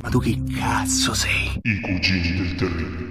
[0.00, 1.58] Ma tu chi cazzo sei?
[1.62, 3.07] I cugini del terribile.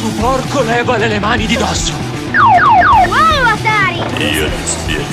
[0.00, 1.92] Tu porco, levale le mani di dosso!
[3.06, 3.98] Wow, Atari!
[4.34, 5.04] Io ti spiego.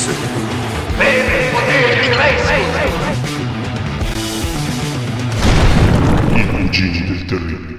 [0.98, 3.12] Bene, poteri racing!
[6.36, 7.72] I cugini del terribile.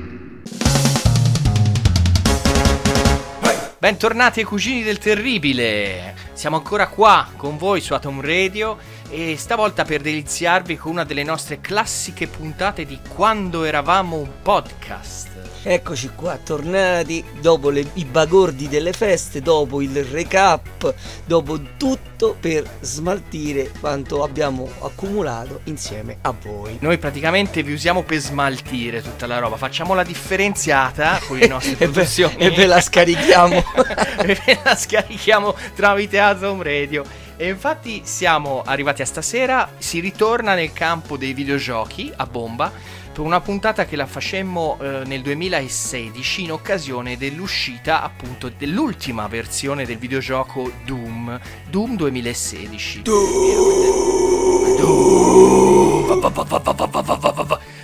[3.78, 6.14] Bentornati ai cugini del terribile.
[6.32, 8.78] Siamo ancora qua con voi su Atom Radio
[9.10, 15.33] e stavolta per deliziarvi con una delle nostre classiche puntate di quando eravamo un podcast.
[15.66, 22.68] Eccoci qua, tornati dopo le- i bagordi delle feste, dopo il recap, dopo tutto per
[22.80, 26.76] smaltire quanto abbiamo accumulato insieme a voi.
[26.80, 31.76] Noi praticamente vi usiamo per smaltire tutta la roba, facciamo la differenziata con le nostre
[31.76, 33.56] produzioni e ve la scarichiamo.
[34.20, 37.04] e ve la scarichiamo tramite Atom Radio.
[37.36, 42.70] E infatti siamo arrivati a stasera, si ritorna nel campo dei videogiochi a bomba
[43.14, 49.86] per una puntata che la facemmo eh, nel 2016 in occasione dell'uscita appunto dell'ultima versione
[49.86, 51.38] del videogioco Doom,
[51.70, 53.02] Doom 2016.
[53.02, 53.44] Doom.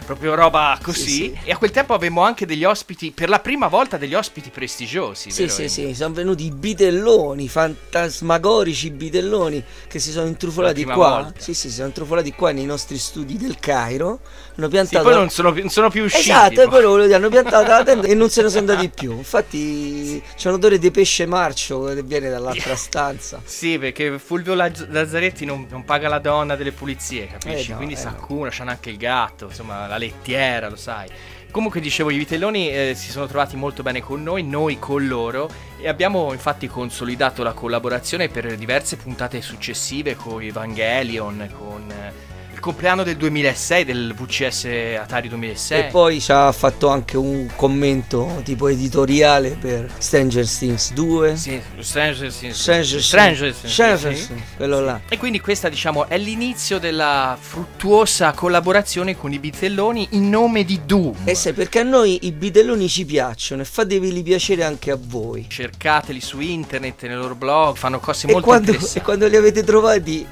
[0.05, 1.01] Proprio roba così.
[1.01, 1.39] Sì, sì.
[1.45, 5.31] E a quel tempo avevamo anche degli ospiti, per la prima volta degli ospiti prestigiosi.
[5.31, 10.95] Sì, sì, sì, sono venuti i bitelloni, fantasmagorici bitelloni che si sono intrufolati qua.
[10.95, 11.33] volta.
[11.39, 14.21] Sì, sì, si sono intrufolati qua nei nostri studi del Cairo.
[14.67, 16.31] Hanno Sì, piantato poi non sono, più- non sono più usciti.
[16.31, 16.69] Esatto, è poi.
[16.69, 19.13] quello volevo dire, hanno piantato la tenda e non se ne sono andati più.
[19.13, 23.41] Infatti c'è un odore di pesce marcio che viene dall'altra stanza.
[23.45, 27.67] Sì, perché Fulvio Lazz- Lazzaretti non, non paga la donna delle pulizie, capisci?
[27.69, 31.09] Eh no, Quindi eh s'accumula, c'hanno anche il gatto, insomma, la lettiera, lo sai.
[31.51, 35.51] Comunque dicevo, i vitelloni eh, si sono trovati molto bene con noi, noi con loro
[35.81, 42.13] e abbiamo infatti consolidato la collaborazione per diverse puntate successive con Evangelion, con eh,
[42.61, 44.69] il compleanno del 2006, del VCS
[45.01, 45.79] Atari 2006.
[45.79, 51.37] E poi ci ha fatto anche un commento tipo editoriale per Stranger Things 2.
[51.37, 52.61] Sì, Stranger Things.
[52.61, 53.61] Stranger Stranger Things.
[53.61, 54.27] Things, Stranger sì.
[54.27, 55.01] Things, quello là.
[55.09, 60.81] E quindi questa, diciamo, è l'inizio della fruttuosa collaborazione con i bitelloni in nome di
[60.85, 61.17] Doom.
[61.25, 65.47] E sai perché a noi i bitelloni ci piacciono e fateveli piacere anche a voi.
[65.49, 69.01] Cercateli su internet, nei loro blog, fanno cose E molto quando, e interessanti.
[69.01, 70.27] quando li avete trovati,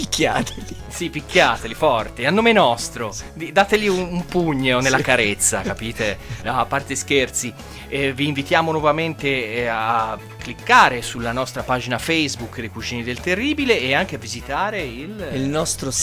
[0.00, 0.76] picchiateli.
[0.88, 3.14] Sì, picchiateli forti, a nome nostro.
[3.32, 5.02] Di- dateli un, un pugno nella Sì.
[5.02, 6.18] carezza, capite?
[6.42, 7.52] No, a parte scherzi,
[7.88, 13.80] eh, vi invitiamo nuovamente eh, a cliccare sulla nostra pagina Facebook dei Cugini del Terribile
[13.80, 15.90] e anche a visitare il, Il nostro.
[15.90, 15.96] Il.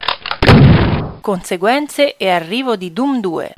[1.28, 3.54] Conseguenze e arrivo di Doom 2.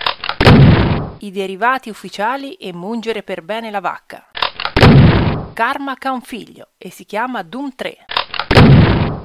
[1.20, 4.26] i derivati ufficiali e mungere per bene la vacca.
[5.54, 7.98] Carmack ha un figlio e si chiama Doom 3.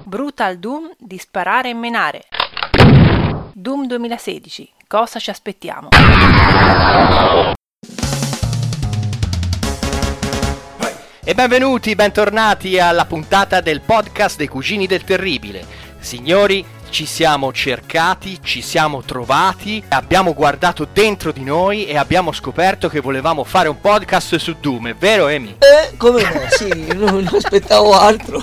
[0.05, 2.25] Brutal Doom di sparare e menare.
[3.55, 4.73] Doom 2016.
[4.87, 5.89] Cosa ci aspettiamo?
[11.25, 15.65] E benvenuti, bentornati alla puntata del podcast dei Cugini del Terribile.
[15.99, 16.63] Signori,
[16.95, 23.01] ci siamo cercati, ci siamo trovati, abbiamo guardato dentro di noi e abbiamo scoperto che
[23.01, 25.57] volevamo fare un podcast su Doom, è vero Emi?
[25.59, 26.43] Eh, come no?
[26.51, 28.41] Sì, non, aspettavo altro.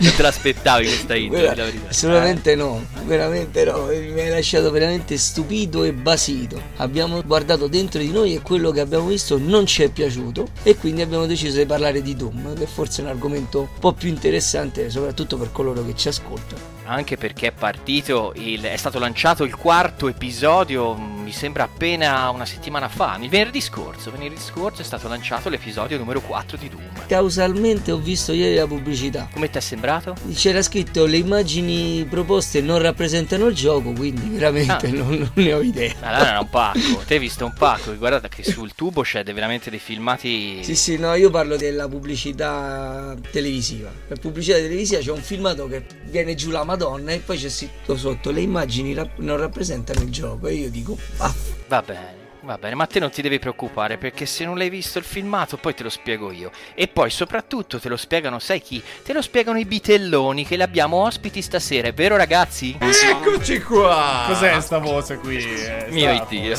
[0.00, 1.64] Non te l'aspettavi questa intro, Vera-.
[1.88, 6.60] Assolutamente no, veramente no, mi hai lasciato veramente stupito e basito.
[6.76, 10.76] Abbiamo guardato dentro di noi e quello che abbiamo visto non ci è piaciuto e
[10.76, 14.10] quindi abbiamo deciso di parlare di Doom, che forse è un argomento un po' più
[14.10, 16.76] interessante soprattutto per coloro che ci ascoltano.
[16.90, 22.30] Anche perché è partito, il, è stato lanciato il quarto episodio, mm, mi sembra appena
[22.30, 26.70] una settimana fa, il venerdì scorso, venerdì scorso è stato lanciato l'episodio numero 4 di
[26.70, 27.06] Doom.
[27.06, 29.28] Causalmente ho visto ieri la pubblicità.
[29.30, 30.14] Come ti è sembrato?
[30.32, 34.90] C'era scritto le immagini proposte non rappresentano il gioco, quindi veramente Ah.
[34.90, 35.92] non, non ne ho idea.
[36.00, 39.68] Allora era un pacco, te hai visto un pacco, guardate che sul tubo c'è veramente
[39.68, 40.64] dei filmati...
[40.64, 43.90] Sì, sì, no, io parlo della pubblicità televisiva.
[44.08, 46.76] Per pubblicità televisiva c'è un filmato che viene giù la Madonna
[47.14, 50.46] e poi c'è scritto sotto le immagini rap- non rappresentano il gioco.
[50.46, 51.34] E io dico, ah,
[51.68, 52.17] Va bene,
[52.48, 55.58] va bene, ma te non ti devi preoccupare perché se non l'hai visto il filmato
[55.58, 56.50] poi te lo spiego io.
[56.74, 58.82] E poi soprattutto te lo spiegano, sai chi?
[59.04, 62.76] Te lo spiegano i bitelloni che li abbiamo ospiti stasera, è vero ragazzi?
[62.80, 64.24] Eccoci qua!
[64.28, 65.36] Cos'è sta voce qui?
[65.36, 66.56] Eh, Mio sta- Dio.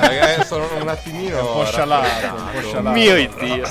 [0.00, 1.38] Ragazzi, sono un attimino.
[1.38, 2.96] Un po' scialato, un po' scialato.
[2.96, 3.66] Mio Dio.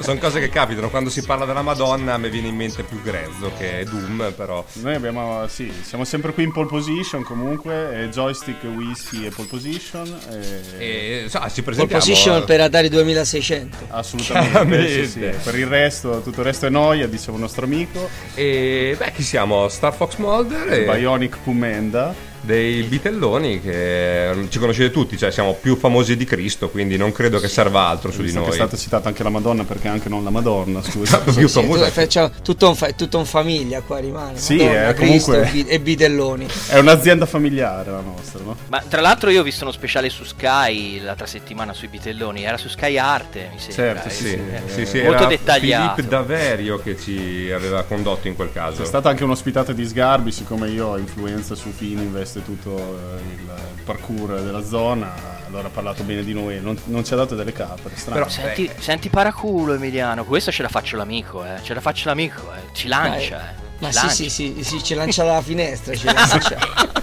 [0.00, 0.88] Sono cose che capitano.
[0.88, 4.64] Quando si parla della Madonna, a me viene in mente più grezzo che Doom, però.
[4.74, 9.48] Noi abbiamo, sì, siamo sempre qui in pole position comunque, e joystick, whisky e pole
[9.48, 10.18] position.
[10.30, 10.45] E...
[10.78, 12.00] E so, ci pole presentiamo.
[12.02, 13.76] position per Atari 2600.
[13.88, 15.30] Assolutamente, sì, sì.
[15.42, 18.08] Per il resto, tutto il resto è noia, diceva un nostro amico.
[18.34, 19.68] E beh, chi siamo?
[19.68, 22.14] Star Fox Mulder e Bionic Pumenda.
[22.46, 27.38] Dei bitelloni che ci conoscete tutti, cioè siamo più famosi di Cristo, quindi non credo
[27.40, 28.48] che serva altro su di noi.
[28.48, 31.16] è stata citata anche la Madonna, perché anche non la Madonna, scusa.
[31.16, 31.84] Esatto, più Sì, famosa.
[31.86, 34.38] tu- facciamo tutto, un fa- tutto un famiglia qua rimane.
[34.38, 36.46] Sì, Madonna, eh, Cristo comunque- e bi- e bitelloni.
[36.68, 38.56] È un'azienda familiare la nostra, no?
[38.68, 42.56] Ma tra l'altro io ho visto uno speciale su Sky l'altra settimana sui bitelloni, era
[42.56, 44.02] su Sky Arte, mi sembra.
[44.02, 44.40] Certo, eh, Sì, sì,
[44.74, 45.94] sì, sì, molto era dettagliato.
[45.96, 48.82] Filippo Daverio che ci aveva condotto in quel caso.
[48.82, 53.20] C'è stata anche un'ospitata di Sgarbi, siccome io ho influenza su Fininvest e tutto eh,
[53.20, 55.12] il parkour della zona,
[55.46, 58.18] allora ha parlato bene di noi, non, non ci ha dato delle capre, strano.
[58.26, 61.60] Però- Senti, senti paraculo Emiliano, questo ce la faccio l'amico, eh.
[61.62, 62.72] Ce la faccio l'amico, eh.
[62.72, 63.65] Ci lancia, eh.
[63.78, 66.56] Ma sì, sì, sì, sì, ci lancia dalla finestra, ci lancia.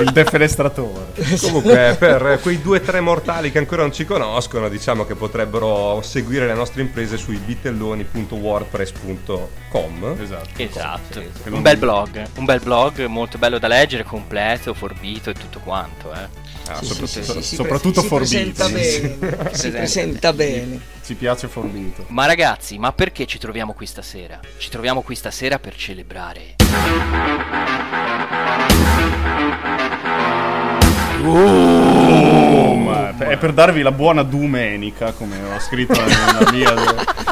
[0.00, 1.12] il defenestratore.
[1.40, 6.02] Comunque, per quei due o tre mortali che ancora non ci conoscono, diciamo che potrebbero
[6.02, 10.16] seguire le nostre imprese sui bitelloni.wordpress.com.
[10.20, 10.48] Esatto.
[10.56, 15.34] Esatto, non- un bel blog, un bel blog molto bello da leggere, completo, forbito e
[15.34, 16.28] tutto quanto, eh.
[16.66, 17.56] Ah, Sì, soprattutto- sì, si.
[18.00, 20.80] Si presenta bene, si presenta bene.
[21.04, 22.06] Ci piace Forbito.
[22.08, 24.40] Ma ragazzi, ma perché ci troviamo qui stasera?
[24.56, 26.56] Ci troviamo qui stasera per celebrare.
[32.90, 36.74] È per darvi la buona domenica, come ho scritto in una mia,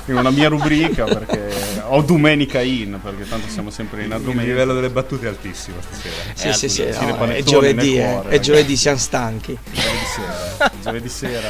[0.07, 1.49] in una mia rubrica, perché
[1.89, 4.45] ho domenica in, perché tanto siamo sempre in Il domenica.
[4.45, 6.15] livello delle battute è altissimo stasera.
[6.35, 8.29] Sì, sì, sì, sì, no, è giovedì, eh, cuore.
[8.31, 9.59] è giovedì, siamo stanchi.
[9.71, 10.71] Giovedì sera.
[10.83, 11.49] Giovedì sera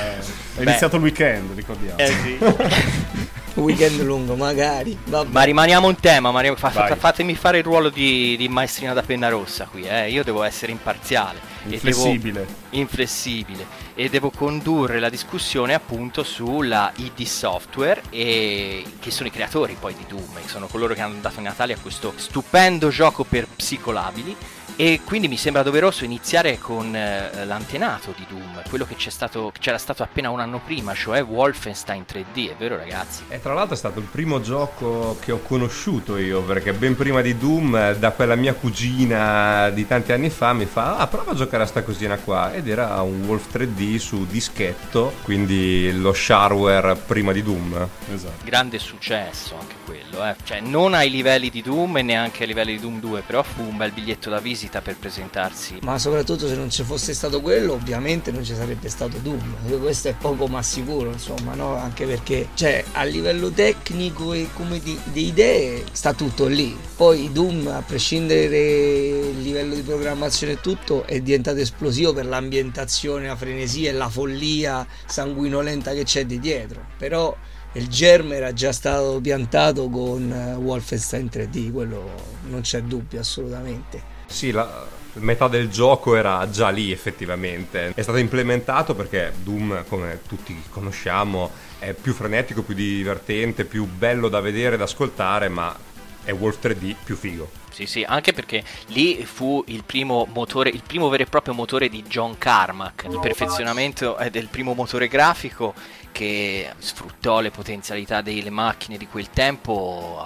[0.57, 1.99] è iniziato il weekend, ricordiamo.
[1.99, 2.39] Eh sì.
[3.55, 4.97] Weekend lungo, magari.
[5.05, 5.29] Vabbè.
[5.31, 9.03] Ma rimaniamo in tema, ma rim- fa- fatemi fare il ruolo di, di maestrina da
[9.03, 10.09] penna rossa qui, eh.
[10.11, 11.39] Io devo essere imparziale.
[11.69, 12.33] e Inflessibile.
[12.41, 13.67] devo- inflessibile.
[13.95, 19.95] E devo condurre la discussione appunto sulla ID Software, e, che sono i creatori poi
[19.95, 23.47] di Doom, e sono coloro che hanno dato i Natali a questo stupendo gioco per
[23.47, 24.35] psicolabili.
[24.77, 29.51] E quindi mi sembra doveroso iniziare con eh, l'antenato di Doom, quello che c'è stato,
[29.53, 33.25] che c'era stato appena un anno prima, cioè Wolfenstein 3D, è vero ragazzi?
[33.29, 37.21] E tra l'altro è stato il primo gioco che ho conosciuto io, perché ben prima
[37.21, 41.33] di Doom, eh, da quella mia cugina di tanti anni fa, mi fa, ah, prova
[41.33, 42.53] a giocare a sta cosina qua.
[42.53, 47.89] Ed era un Wolf 3D su dischetto, quindi lo shareware prima di Doom.
[48.13, 48.45] Esatto.
[48.45, 50.35] grande successo anche quello, eh.
[50.45, 53.63] cioè non ai livelli di Doom e neanche ai livelli di Doom 2, però fu
[53.63, 55.79] un bel biglietto da visita per presentarsi.
[55.83, 59.81] Ma soprattutto se non ci fosse stato quello, ovviamente non ci sarebbe stato Doom.
[59.81, 61.77] Questo è poco ma sicuro, insomma, no?
[61.77, 66.77] Anche perché, cioè, a livello tecnico e come di, di idee sta tutto lì.
[66.97, 73.27] Poi Doom, a prescindere il livello di programmazione e tutto è diventato esplosivo per l'ambientazione,
[73.27, 76.87] la frenesia e la follia sanguinolenta che c'è di dietro.
[76.97, 77.37] Però
[77.75, 82.11] il germe era già stato piantato con eh, Wolfenstein 3D, quello
[82.49, 84.12] non c'è dubbio assolutamente.
[84.33, 87.93] Sì, la metà del gioco era già lì effettivamente.
[87.95, 94.29] È stato implementato perché Doom, come tutti conosciamo, è più frenetico, più divertente, più bello
[94.29, 95.77] da vedere da ascoltare, ma
[96.25, 97.51] è Wolf 3D più figo.
[97.71, 101.89] Sì, sì, anche perché lì fu il primo motore, il primo vero e proprio motore
[101.89, 103.05] di John Carmack.
[103.05, 105.75] Il perfezionamento è del primo motore grafico
[106.11, 110.23] che sfruttò le potenzialità delle macchine di quel tempo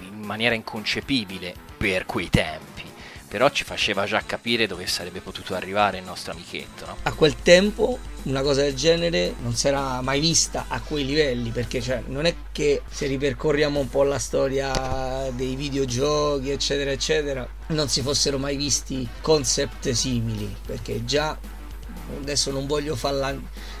[0.00, 2.77] in maniera inconcepibile per quei tempi.
[3.28, 6.86] Però ci faceva già capire dove sarebbe potuto arrivare il nostro amichetto.
[6.86, 6.96] No?
[7.02, 11.50] A quel tempo una cosa del genere non si era mai vista a quei livelli
[11.50, 17.48] perché cioè, non è che se ripercorriamo un po' la storia dei videogiochi eccetera eccetera
[17.68, 21.38] non si fossero mai visti concept simili perché già
[22.20, 23.34] adesso non voglio farla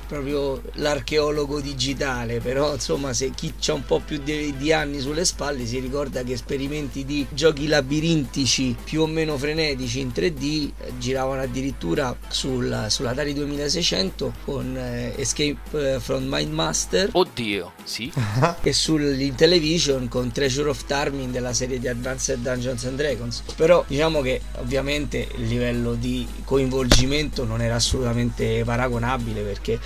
[0.08, 5.24] proprio l'archeologo digitale, però insomma se chi ha un po' più di, di, anni sulle
[5.24, 10.92] spalle si ricorda che esperimenti di giochi labirintici più o meno frenetici in 3D eh,
[10.98, 17.10] giravano addirittura sul, sull'Atari 2600 con eh, Escape eh, from Mind Master.
[17.12, 18.10] Oddio, sì.
[18.62, 23.42] e sull'Intellivision con Treasure of Tarmin della serie di Advanced Dungeons and Dragons.
[23.56, 29.78] Però diciamo che ovviamente il livello di coinvolgimento non era assolutamente paragonabile perché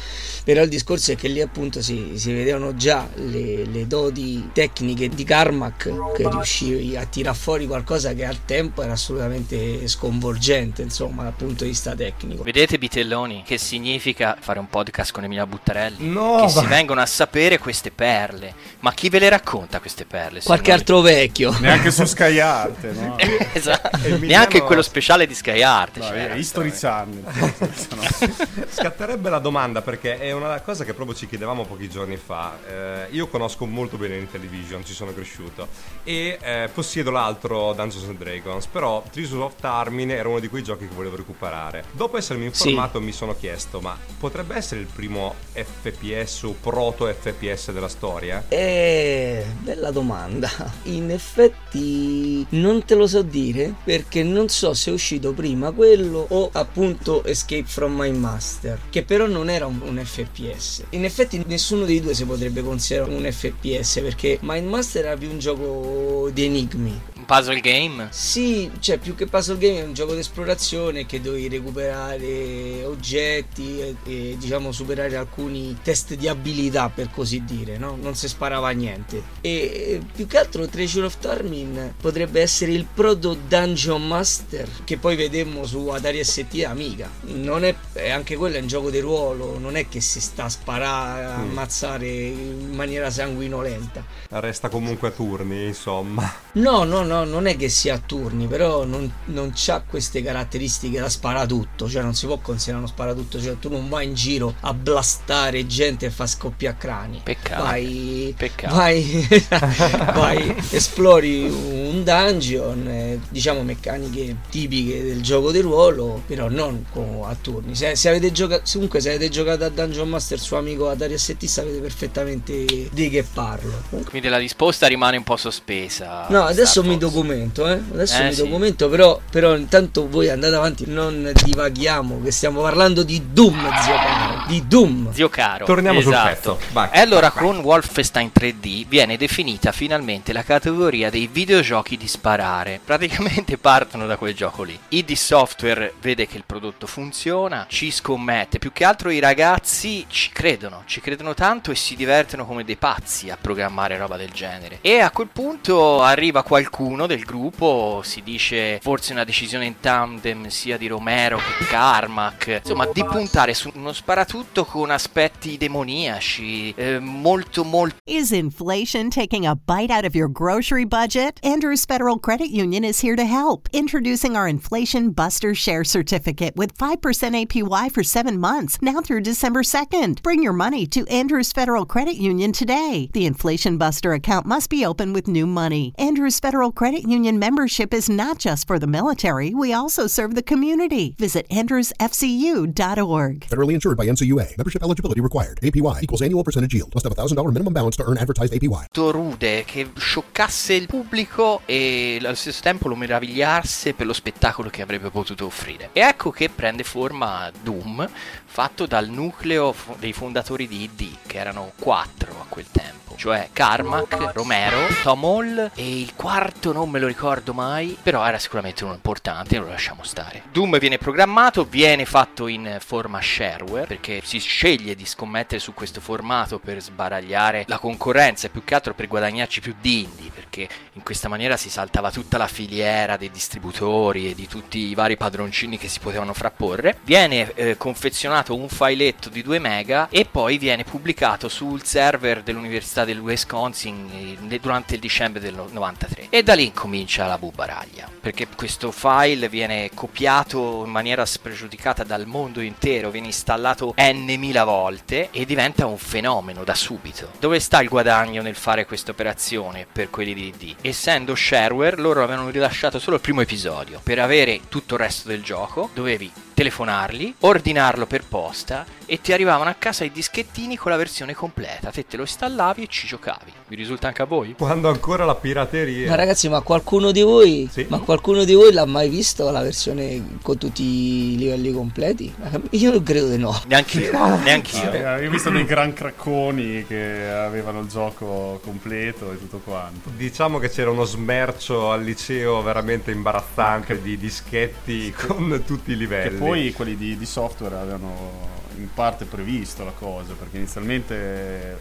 [0.44, 5.08] però il discorso è che lì appunto si, si vedevano già le, le, doti tecniche
[5.08, 11.24] di Carmack che riuscivi a tirar fuori qualcosa che al tempo era assolutamente sconvolgente insomma
[11.24, 12.42] dal punto di vista tecnico.
[12.42, 16.08] Vedete Bitelloni che significa fare un podcast con Emilia Buttarelli?
[16.08, 16.60] No, che ma...
[16.60, 18.54] si vengono a sapere queste perle.
[18.80, 21.56] Ma chi ve le racconta queste perle qualche altro vecchio.
[21.58, 23.16] Neanche su Sky Art no?
[23.52, 23.96] esatto.
[23.96, 24.26] Emiliano...
[24.26, 27.22] neanche quello speciale di Sky Art no, cioè, History Channel
[28.70, 32.58] scatterebbe la domanda perché perché è una cosa che proprio ci chiedevamo pochi giorni fa.
[32.66, 35.68] Eh, io conosco molto bene Intellivision, ci sono cresciuto
[36.02, 40.64] e eh, possiedo l'altro Dungeons and Dragons, però Treasure of Tarmine era uno di quei
[40.64, 41.84] giochi che volevo recuperare.
[41.92, 43.04] Dopo essermi informato sì.
[43.04, 48.42] mi sono chiesto, ma potrebbe essere il primo FPS o proto FPS della storia?
[48.48, 50.50] Eh, bella domanda.
[50.84, 56.26] In effetti non te lo so dire perché non so se è uscito prima quello
[56.28, 60.84] o appunto Escape from My Master, che però non era un un FPS.
[60.90, 65.30] In effetti nessuno dei due si potrebbe considerare un FPS perché Mind Master era più
[65.30, 67.00] un gioco di enigmi.
[67.32, 68.08] Puzzle game?
[68.10, 73.80] Sì, cioè più che puzzle game è un gioco di esplorazione che dovevi recuperare oggetti
[73.80, 77.96] e, e diciamo superare alcuni test di abilità per così dire, no?
[77.98, 79.22] Non si sparava niente.
[79.40, 85.16] E più che altro Treasure of Tarmin potrebbe essere il proto Dungeon Master che poi
[85.16, 87.08] vedemmo su Atari ST Amiga.
[87.22, 90.44] Non è, è anche quello è un gioco di ruolo, non è che si sta
[90.44, 94.04] a sparare, a ammazzare in maniera sanguinolenta.
[94.28, 96.30] Resta comunque a turni, insomma.
[96.52, 101.00] No, no, no, non è che sia a turni, però non, non ha queste caratteristiche
[101.00, 104.54] da sparatutto, cioè non si può considerare uno sparatutto, cioè tu non vai in giro
[104.60, 107.20] a blastare gente e fa scoppiare crani.
[107.22, 107.62] Peccato.
[107.62, 108.74] Vai, Peccato.
[108.74, 109.28] vai,
[110.14, 116.84] vai esplori un dungeon, eh, diciamo meccaniche tipiche del gioco di ruolo, però non
[117.24, 117.74] a turni.
[117.74, 121.44] Se, se avete giocato, comunque se avete giocato a Dungeon Master suo amico Atari ST
[121.44, 123.82] sapete perfettamente di che parlo.
[124.08, 126.26] Quindi la risposta rimane un po' sospesa.
[126.28, 127.80] No, adesso mi documento, eh?
[127.92, 128.42] Adesso eh, mi sì.
[128.42, 133.94] documento, però, però intanto voi andate avanti, non divaghiamo, che stiamo parlando di Doom, zio
[133.94, 134.44] caro.
[134.46, 135.12] Di Doom.
[135.12, 135.64] Zio caro.
[135.64, 136.16] Torniamo esatto.
[136.16, 136.58] sul pezzo.
[136.72, 142.06] Vai, e allora vai, con Wolfenstein 3D viene definita finalmente la categoria dei videogiochi di
[142.06, 142.80] sparare.
[142.84, 144.78] Praticamente partono da quel gioco lì.
[144.88, 150.30] ID Software vede che il prodotto funziona, ci scommette, più che altro i ragazzi ci
[150.30, 154.78] credono, ci credono tanto e si divertono come dei pazzi a programmare roba del genere.
[154.82, 160.48] E a quel punto arriva qualcuno del gruppo, si dice forse una decisione in tandem
[160.48, 166.98] sia di Romero che Carmack, insomma di puntare su uno sparatutto con aspetti demoniaci, eh,
[167.00, 167.96] molto molto...
[168.06, 171.38] Is inflation taking a bite out of your grocery budget?
[171.42, 173.68] Andrews Federal Credit Union is here to help.
[173.72, 179.62] Introducing our Inflation Buster Share Certificate with 5% APY for 7 months, now through December
[179.62, 180.22] 2nd.
[180.22, 183.08] Bring your money to Andrews Federal Credit Union today.
[183.12, 185.94] The Inflation Buster account must be open with new money.
[185.96, 190.34] Andrews Federal Credit Credit union membership is not just for the military, we also serve
[190.34, 191.14] the community.
[191.16, 193.46] Visit andrewsfcu.org.
[193.46, 194.56] Federally insured by NC NCUA.
[194.58, 195.60] Membership eligibility required.
[195.62, 196.92] APY equals annual percentage yield.
[196.92, 198.88] Must have a $1,000 minimum balance to earn advertised APY.
[199.12, 204.82] rude che scioccasse il pubblico e allo stesso tempo lo meravigliasse per lo spettacolo che
[204.82, 205.90] avrebbe potuto offrire.
[205.92, 208.10] E ecco che prende forma Doom,
[208.52, 213.02] fatto dal nucleo dei fondatori di ID, che erano quattro a quel tempo.
[213.16, 218.38] Cioè Carmack, Romero, Tom Hall e il quarto non me lo ricordo mai, però era
[218.38, 220.42] sicuramente uno importante, lo lasciamo stare.
[220.50, 226.00] Doom viene programmato, viene fatto in forma shareware, perché si sceglie di scommettere su questo
[226.00, 230.68] formato per sbaragliare la concorrenza e più che altro per guadagnarci più di indie, perché
[230.94, 235.16] in questa maniera si saltava tutta la filiera dei distributori e di tutti i vari
[235.16, 236.98] padroncini che si potevano frapporre.
[237.04, 243.04] Viene eh, confezionato un filetto di 2 mega e poi viene pubblicato sul server dell'Università
[243.04, 246.26] del Wisconsin eh, durante il dicembre del no- 93.
[246.30, 252.26] E da lì incomincia la bubaraglia, perché questo file viene copiato in maniera spregiudicata dal
[252.26, 257.30] mondo intero, viene installato n volte e diventa un fenomeno da subito.
[257.38, 260.76] Dove sta il guadagno nel fare questa operazione per quelli di ID?
[260.80, 264.00] Essendo shareware, loro avevano rilasciato solo il primo episodio.
[264.02, 266.30] Per avere tutto il resto del gioco, dovevi
[266.62, 271.90] telefonarli, ordinarlo per posta e ti arrivavano a casa i dischettini con la versione completa.
[271.90, 273.52] Te te lo installavi e ci giocavi.
[273.68, 274.54] Vi risulta anche a voi?
[274.56, 276.08] Quando ancora la pirateria.
[276.08, 280.38] Ma ragazzi, ma qualcuno di voi, ma qualcuno di voi l'ha mai visto la versione
[280.42, 282.32] con tutti i livelli completi?
[282.70, 283.60] Io non credo di no.
[283.66, 284.90] Neanche io, neanche io.
[285.02, 290.10] Eh, Io ho visto dei gran cracconi che avevano il gioco completo e tutto quanto.
[290.16, 296.30] Diciamo che c'era uno smercio al liceo veramente imbarazzante di dischetti con tutti i livelli.
[296.30, 301.76] Che poi quelli di, di software avevano in parte previsto la cosa, perché inizialmente eh,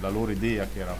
[0.00, 0.94] la loro idea, che era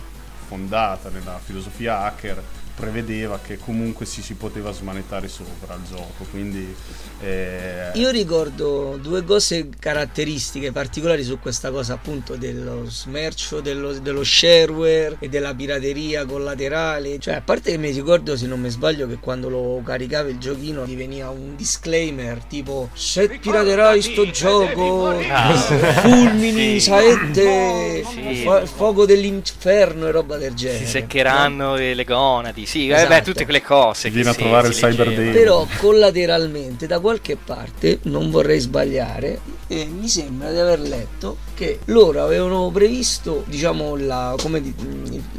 [0.46, 2.42] fondata nella filosofia hacker,
[2.80, 6.24] prevedeva che comunque si, si poteva smanettare sopra il gioco.
[6.30, 6.74] Quindi
[7.20, 14.24] eh, Io ricordo due cose caratteristiche particolari su questa cosa appunto dello smercio, dello, dello
[14.24, 17.18] shareware e della pirateria collaterale.
[17.18, 20.38] Cioè, a parte che mi ricordo, se non mi sbaglio, che quando lo caricavi il
[20.38, 25.12] giochino ti veniva un disclaimer tipo se piraterai sto gioco,
[26.00, 26.80] fulmini, Sì.
[26.80, 28.42] saette, Sì.
[28.44, 30.84] fu- fuoco dell'inferno e roba del genere.
[30.84, 33.08] Si seccheranno le gonadi, sì, eh, Esatto.
[33.08, 34.08] beh, tutte quelle cose.
[34.08, 35.12] che Viene a trovare il Cyber.
[35.12, 35.32] Day.
[35.32, 41.80] Però collateralmente da qualche parte, non vorrei sbagliare, eh, mi sembra di aver letto che
[41.86, 44.74] loro avevano previsto, diciamo, la, come di-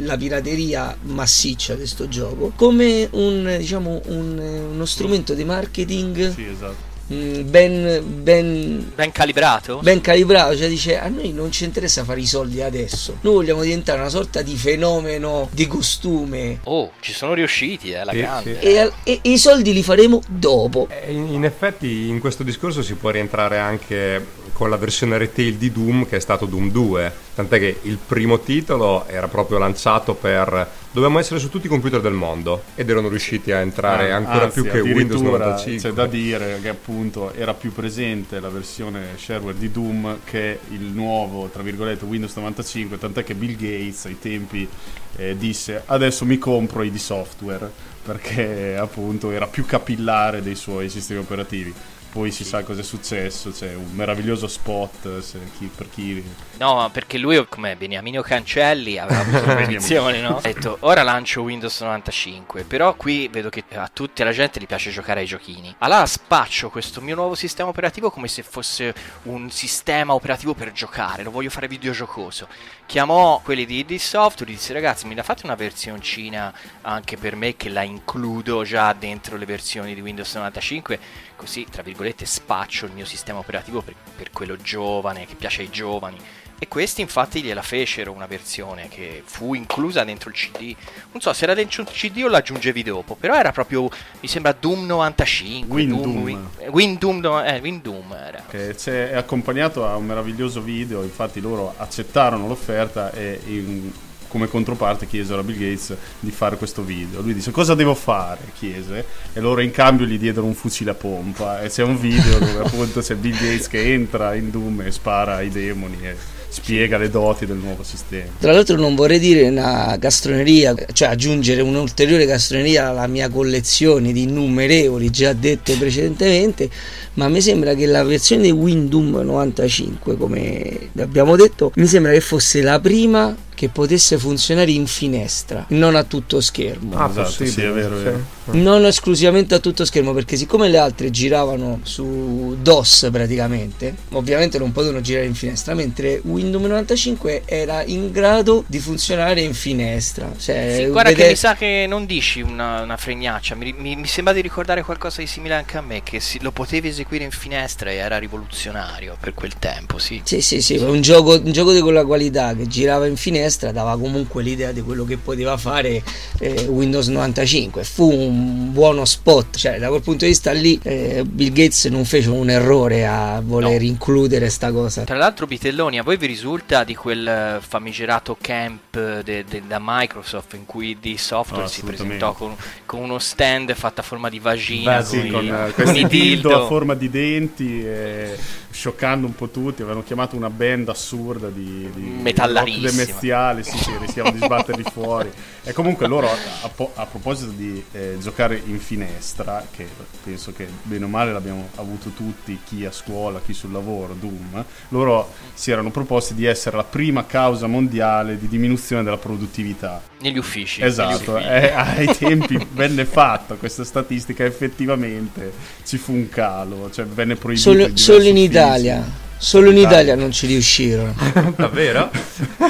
[0.03, 6.45] la pirateria massiccia di sto gioco come un, diciamo, un, uno strumento di marketing sì,
[6.45, 6.90] esatto.
[7.11, 9.79] Mh, ben, ben, Ben calibrato?
[9.81, 13.61] ben calibrato, cioè dice a noi non ci interessa fare i soldi adesso, noi vogliamo
[13.63, 18.57] diventare una sorta di fenomeno di costume Oh, ci sono riusciti, eh, la Sì, grande.
[18.59, 18.65] sì.
[18.67, 20.87] e, e- e i soldi li faremo dopo.
[20.89, 25.55] Eh, In, in effetti in questo discorso si può rientrare anche con la versione retail
[25.55, 30.13] di Doom che è stato Doom 2, tant'è che il primo titolo era proprio lanciato
[30.13, 34.17] per dovevamo essere su tutti i computer del mondo ed erano riusciti a entrare Ah,
[34.17, 35.89] ancora anzi, più che Windows addirittura 95.
[35.89, 40.81] C'è da dire che appunto era più presente la versione shareware di Doom che il
[40.81, 44.67] nuovo, tra virgolette, Windows 95, tant'è che Bill Gates ai tempi
[45.15, 47.69] eh, disse adesso mi compro i di software
[48.03, 51.73] perché appunto era più capillare dei suoi sistemi operativi.
[52.11, 56.21] Poi si sa cosa è successo, c'è un meraviglioso spot se chi- per chi
[56.57, 60.37] No, perché lui, come Beniamino Cancelli, aveva avuto l'ambizione, no?
[60.37, 64.65] Ha detto, ora lancio Windows 95, però qui vedo che a tutti, alla gente, gli
[64.65, 65.73] piace giocare ai giochini.
[65.79, 68.93] Allora spaccio questo mio nuovo sistema operativo come se fosse
[69.23, 72.47] un sistema operativo per giocare, lo voglio fare videogiocoso.
[72.91, 77.37] Chiamò quelli di ID Software e disse, ragazzi, mi la fate una versioncina anche per
[77.37, 80.99] me che la includo già dentro le versioni di Windows 95,
[81.37, 85.69] così, tra virgolette, spaccio il mio sistema operativo per, per quello giovane, che piace ai
[85.69, 86.17] giovani.
[86.63, 90.75] E questi infatti gliela fecero una versione che fu inclusa dentro il CD.
[91.11, 94.55] Non so se era dentro il CD o l'aggiungevi dopo, però era proprio, mi sembra
[94.57, 95.75] Doom 95.
[95.75, 96.21] Win Doom, Doom.
[96.23, 98.43] Win, Win Doom, no, eh, Win Doom era.
[98.47, 103.91] che c'è- è accompagnato a un meraviglioso video, infatti loro accettarono l'offerta e in-
[104.27, 107.21] come controparte chiesero a Bill Gates di fare questo video.
[107.21, 108.39] Lui disse cosa devo fare?
[108.55, 112.37] chiese e loro in cambio gli diedero un fucile a pompa e c'è un video
[112.39, 116.15] dove appunto c'è Bill Gates che entra in Doom e spara ai demoni e
[116.51, 118.29] spiega le doti del nuovo sistema.
[118.37, 124.23] Tra l'altro non vorrei dire una castroneria, cioè aggiungere un'ulteriore castroneria alla mia collezione di
[124.23, 126.69] innumerevoli già dette precedentemente,
[127.13, 132.61] ma mi sembra che la versione Windom 95, come abbiamo detto, mi sembra che fosse
[132.61, 136.97] la prima che potesse funzionare in finestra, non a tutto schermo.
[136.97, 138.19] Ah, Esatto, sì, è vero, è vero.
[138.53, 144.71] Non esclusivamente a tutto schermo, perché siccome le altre giravano su DOS praticamente, ovviamente non
[144.71, 150.33] potevano girare in finestra, mentre Windows 95 era in grado di funzionare in finestra.
[150.35, 153.95] Cioè, Sì, guarda che vede- mi sa che non dici una, una fregnaccia, mi, mi-
[153.95, 157.25] mi sembra di ricordare qualcosa di simile anche a me, che si- lo potevi eseguire
[157.25, 160.19] in finestra e era rivoluzionario per quel tempo, sì.
[160.23, 163.97] Sì, sì, sì, un gioco, un gioco di quella qualità che girava in finestra dava
[163.97, 166.01] comunque l'idea di quello che poteva fare
[166.39, 167.83] eh, Windows 95.
[167.83, 172.05] Fu un buono spot, cioè da quel punto di vista lì eh, Bill Gates non
[172.05, 175.03] fece un errore a voler includere sta cosa.
[175.03, 180.53] Tra l'altro, Bitelloni, a voi vi risulta di quel famigerato camp de- de- da Microsoft
[180.53, 184.39] in cui di software Ah, si presentò con, con uno stand fatto a forma di
[184.39, 186.63] vagina, Beh, sì, con, con i- eh, con questi i dildo dildo.
[186.63, 188.37] a forma di denti, e
[188.71, 189.81] scioccando un po' tutti.
[189.81, 195.31] Avevano chiamato una band assurda di, di rock demenziali, sì, sì, rischiavano di sbatterli fuori.
[195.63, 199.85] E comunque loro, a, a po- a proposito di eh, giocare in finestra, che
[200.23, 204.63] penso che bene o male l'abbiamo avuto tutti, chi a scuola, chi sul lavoro, Doom,
[204.89, 210.01] loro si erano proposti di essere la prima causa mondiale di diminuzione della produttività.
[210.21, 210.81] Negli uffici.
[210.81, 211.53] Esatto, negli uffici.
[211.53, 215.51] eh, ai tempi venne fatta questa statistica, effettivamente
[215.85, 217.71] ci fu un calo, cioè venne proibito.
[217.71, 218.49] Solo, solo in uffici.
[218.61, 219.19] Italia.
[219.41, 221.15] Solo in Italia non ci riuscirono.
[221.57, 222.11] Davvero?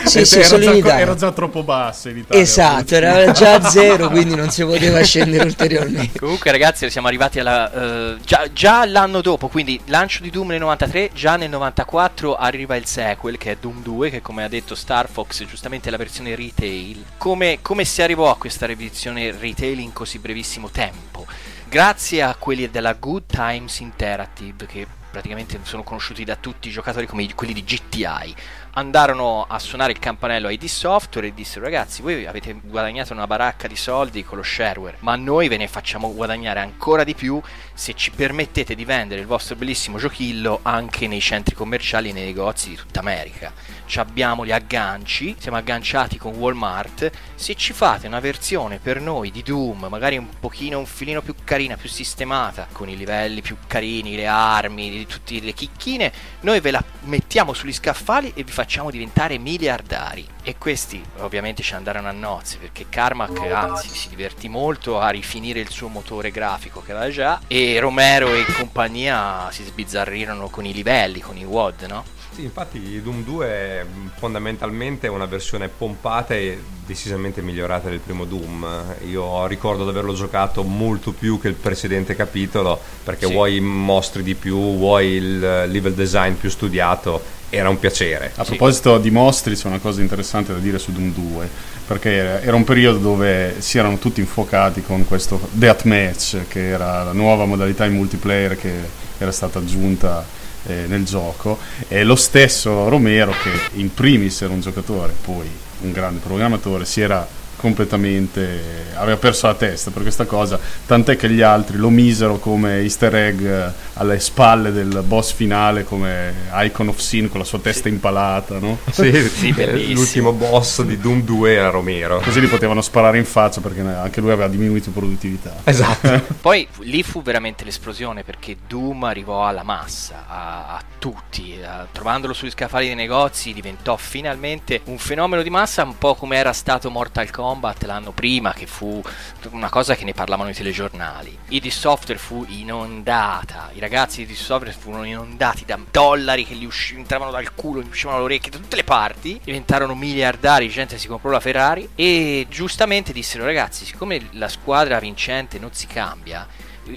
[0.06, 1.00] Sì, sì, era, solo già, in Italia.
[1.00, 2.42] era già troppo basso in Italia.
[2.42, 6.18] Esatto, era già a zero, quindi non si poteva scendere ulteriormente.
[6.18, 8.14] Comunque ragazzi siamo arrivati alla...
[8.14, 12.78] eh, già, già l'anno dopo, quindi lancio di Doom nel 93, già nel 94 arriva
[12.78, 15.98] il sequel che è Doom 2, che come ha detto Star Fox è giustamente la
[15.98, 17.04] versione retail.
[17.18, 21.26] Come, come si arrivò a questa revisione retail in così brevissimo tempo?
[21.68, 27.06] Grazie a quelli della Good Times Interactive che praticamente sono conosciuti da tutti i giocatori
[27.06, 28.36] come quelli di GTI
[28.74, 33.28] andarono a suonare il campanello a ID Software e dissero ragazzi voi avete guadagnato una
[33.28, 37.42] baracca di soldi con lo shareware ma noi ve ne facciamo guadagnare ancora di più
[37.74, 42.26] se ci permettete di vendere il vostro bellissimo giochillo anche nei centri commerciali e nei
[42.26, 43.52] negozi di tutta America.
[43.86, 47.12] Ci abbiamo gli agganci siamo agganciati con Walmart.
[47.36, 51.36] Se ci fate una versione per noi di Doom magari un pochino un filino più
[51.44, 56.72] carina più sistemata con i livelli più carini le armi tutte le chicchine noi ve
[56.72, 60.28] la mettiamo sugli scaffali e vi facciamo diventare miliardari.
[60.44, 65.60] E questi ovviamente ci andarono a nozze perché Carmack anzi si divertì molto a rifinire
[65.60, 70.74] il suo motore grafico che aveva già e Romero e compagnia si sbizzarrirono con i
[70.74, 72.04] livelli, con i WOD, no?
[72.34, 73.86] Sì, infatti Doom 2 è
[74.18, 78.66] fondamentalmente una versione pompata e decisamente migliorata del primo Doom.
[79.10, 83.34] Io ricordo di averlo giocato molto più che il precedente capitolo perché Sì.
[83.34, 88.32] vuoi mostri di più, vuoi il level design più studiato, era un piacere.
[88.38, 91.50] A proposito di mostri, c'è una cosa interessante da dire su Doom 2,
[91.86, 97.04] perché era- era un periodo dove si erano tutti infuocati con questo Deathmatch, che era
[97.04, 98.72] la nuova modalità in multiplayer che
[99.18, 104.62] era stata aggiunta eh, nel gioco, e lo stesso Romero, che in primis era un
[104.62, 105.50] giocatore, poi
[105.82, 107.28] un grande programmatore, si era
[107.62, 112.80] completamente aveva perso la testa per questa cosa tant'è che gli altri lo misero come
[112.82, 117.60] easter egg eh, alle spalle del boss finale come Icon of Sin con la sua
[117.60, 118.78] testa impalata no?
[118.92, 122.20] Sì, eh, l'ultimo boss di Doom 2 era Romero.
[122.20, 126.22] così li potevano sparare in faccia perché anche lui aveva diminuito produttività Esatto.
[126.42, 132.34] Poi lì fu veramente l'esplosione perché Doom arrivò alla massa, a, a tutti, a- trovandolo
[132.34, 136.90] sugli scaffali dei negozi diventò finalmente un fenomeno di massa un po' come era stato
[136.90, 137.50] Mortal Kombat
[137.86, 139.02] l'anno prima che fu
[139.50, 141.38] una cosa che ne parlavano i telegiornali.
[141.50, 146.66] ID Software fu inondata, i ragazzi di ID Software furono inondati da dollari che gli
[146.66, 150.98] usci- entravano dal culo, gli uscivano dalle orecchie, da tutte le parti, diventarono miliardari, gente
[150.98, 156.48] si comprò la Ferrari e giustamente dissero ragazzi siccome la squadra vincente non si cambia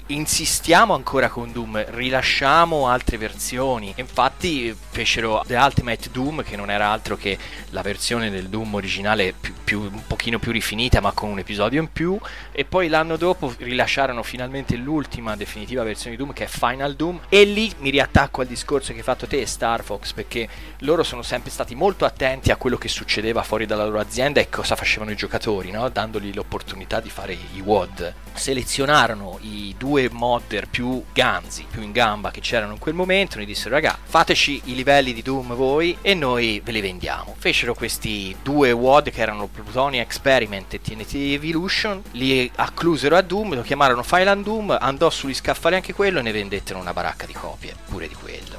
[0.07, 3.93] insistiamo ancora con Doom, rilasciamo altre versioni.
[3.97, 7.37] Infatti fecero The Ultimate Doom, che non era altro che
[7.69, 11.81] la versione del Doom originale più, più- un pochino più rifinita, ma con un episodio
[11.81, 12.17] in più.
[12.51, 17.19] E poi l'anno dopo rilasciarono finalmente l'ultima definitiva versione di Doom, che è Final Doom.
[17.29, 20.47] E lì mi riattacco al discorso che hai fatto te, Star Fox, perché
[20.79, 24.49] loro sono sempre stati molto attenti a quello che succedeva fuori dalla loro azienda e
[24.49, 25.87] cosa facevano i giocatori, no?
[25.89, 28.13] dandogli l'opportunità di fare i WOD.
[28.33, 33.45] Selezionarono i due modder più ganzi, più in gamba che c'erano in quel momento, ne
[33.45, 37.35] dissero raga fateci i livelli di Doom voi e noi ve li vendiamo.
[37.37, 43.53] Fecero questi due WOD che erano Plutonia Experiment e TNT Evolution, li acclusero a Doom,
[43.53, 47.33] lo chiamarono File Doom, andò sugli scaffali anche quello e ne vendettero una baracca di
[47.33, 48.57] copie, pure di quello.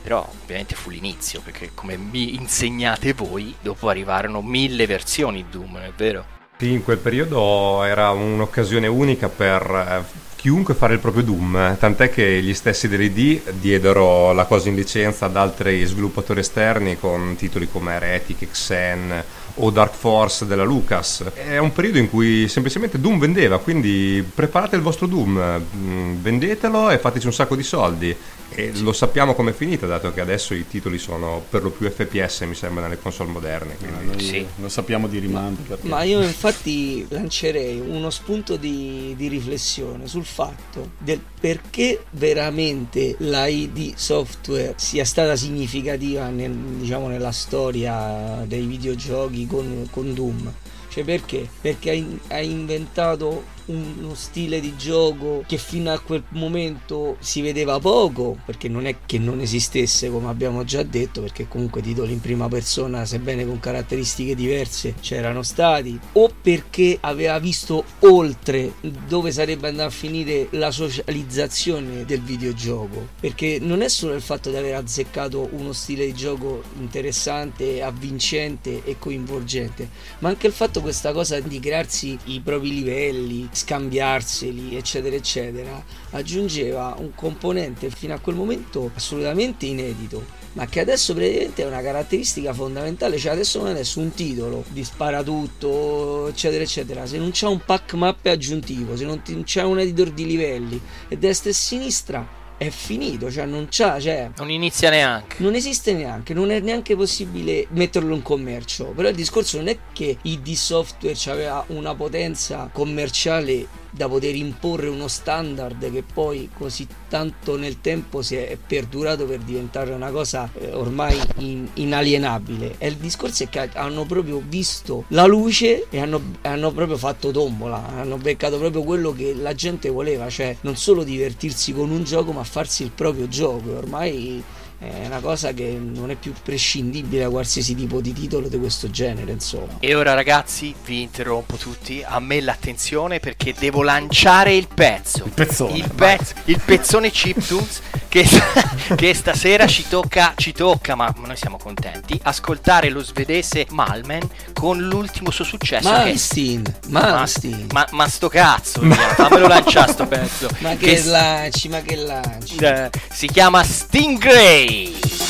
[0.00, 5.78] Però ovviamente fu l'inizio, perché come mi insegnate voi, dopo arrivarono mille versioni di Doom,
[5.78, 6.38] è vero?
[6.60, 12.08] Sì, in quel periodo era un'occasione unica per eh, chiunque fare il proprio Doom, tant'è
[12.08, 17.68] che gli stessi dell'ID diedero la cosa in licenza ad altri sviluppatori esterni con titoli
[17.70, 19.22] come Heretic, Xen
[19.56, 21.24] o Dark Force della Lucas.
[21.34, 26.90] È un periodo in cui semplicemente Doom vendeva, quindi preparate il vostro Doom, mm, vendetelo
[26.90, 28.16] e fateci un sacco di soldi.
[28.52, 32.40] E lo sappiamo com'è finita, dato che adesso i titoli sono per lo più FPS,
[32.40, 33.76] mi sembra, nelle console moderne.
[33.76, 34.06] Quindi...
[34.06, 34.46] Noi sì.
[34.56, 35.62] Lo sappiamo di rimando.
[35.62, 35.86] Perché...
[35.86, 43.46] Ma io infatti lancerei uno spunto di, di riflessione sul fatto del perché veramente la
[43.46, 50.52] ID Software sia stata significativa nel, diciamo, nella storia dei videogiochi con, con Doom.
[50.88, 51.48] Cioè perché?
[51.60, 57.78] Perché ha, ha inventato uno stile di gioco che fino a quel momento si vedeva
[57.78, 62.20] poco, perché non è che non esistesse come abbiamo già detto, perché comunque titoli in
[62.20, 68.72] prima persona, sebbene con caratteristiche diverse, c'erano stati, o perché aveva visto oltre
[69.06, 74.50] dove sarebbe andata a finire la socializzazione del videogioco, perché non è solo il fatto
[74.50, 80.80] di aver azzeccato uno stile di gioco interessante, avvincente e coinvolgente, ma anche il fatto
[80.80, 88.18] questa cosa di crearsi i propri livelli, scambiarseli, eccetera, eccetera, aggiungeva un componente fino a
[88.18, 93.76] quel momento assolutamente inedito, ma che adesso praticamente è una caratteristica fondamentale, cioè adesso non
[93.76, 99.04] è un titolo di sparatutto, eccetera, eccetera, se non c'è un pack mappe aggiuntivo, se
[99.04, 103.98] non c'è un editor di livelli e destra e sinistra è finito, cioè non c'ha,
[103.98, 105.36] cioè, non inizia neanche.
[105.38, 108.92] Non esiste neanche, non è neanche possibile metterlo in commercio.
[108.94, 114.88] Però il discorso non è che ID Software aveva una potenza commerciale da poter imporre
[114.88, 120.48] uno standard che poi così tanto nel tempo si è perdurato per diventare una cosa
[120.54, 122.76] eh, ormai in, inalienabile.
[122.78, 127.30] E il discorso è che hanno proprio visto la luce e hanno, hanno proprio fatto
[127.30, 132.04] tombola, hanno beccato proprio quello che la gente voleva, cioè non solo divertirsi con un
[132.04, 133.76] gioco ma farsi il proprio gioco.
[133.76, 134.42] Ormai
[134.80, 138.90] è una cosa che non è più prescindibile da qualsiasi tipo di titolo di questo
[138.90, 139.74] genere, insomma.
[139.78, 145.24] E ora ragazzi, vi interrompo tutti, a me l'attenzione perché devo lanciare il pezzo.
[145.24, 145.76] Il pezzone.
[145.76, 148.26] Il, pezzo, il pezzone Chiptunes che,
[148.96, 154.80] che, stasera ci tocca, ci tocca, ma noi siamo contenti, ascoltare lo svedese Malmen con
[154.80, 155.90] l'ultimo suo successo.
[155.90, 156.88] Malmsteen, che...
[156.88, 157.66] Malmsteen.
[157.72, 158.94] Ma, ma, ma sto cazzo, ma...
[158.94, 160.48] fammelo lanciare sto pezzo.
[160.60, 162.56] Ma che, che lanci, ma che lanci.
[162.56, 164.69] Eh, si chiama Stingray.
[164.70, 165.29] Please.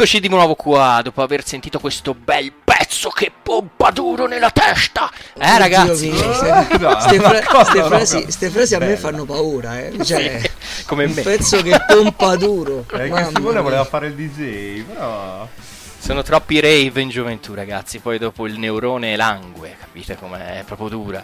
[0.00, 5.10] Eccoci di nuovo qua dopo aver sentito questo bel pezzo che pompa duro nella testa.
[5.38, 6.66] Eh ragazzi, Dio mio, ste-
[7.00, 10.02] ste fra- ste frasi, a me fanno paura, eh.
[10.02, 11.20] Cioè, Sì, come un me.
[11.20, 12.86] pezzo che pompa duro.
[12.94, 15.46] Eh, Mamma che Simone voleva fare il DJ, però...
[15.98, 17.98] Sono troppi rave in gioventù, ragazzi.
[17.98, 20.60] Poi dopo il neurone langue, capite com'è?
[20.60, 21.22] È proprio dura.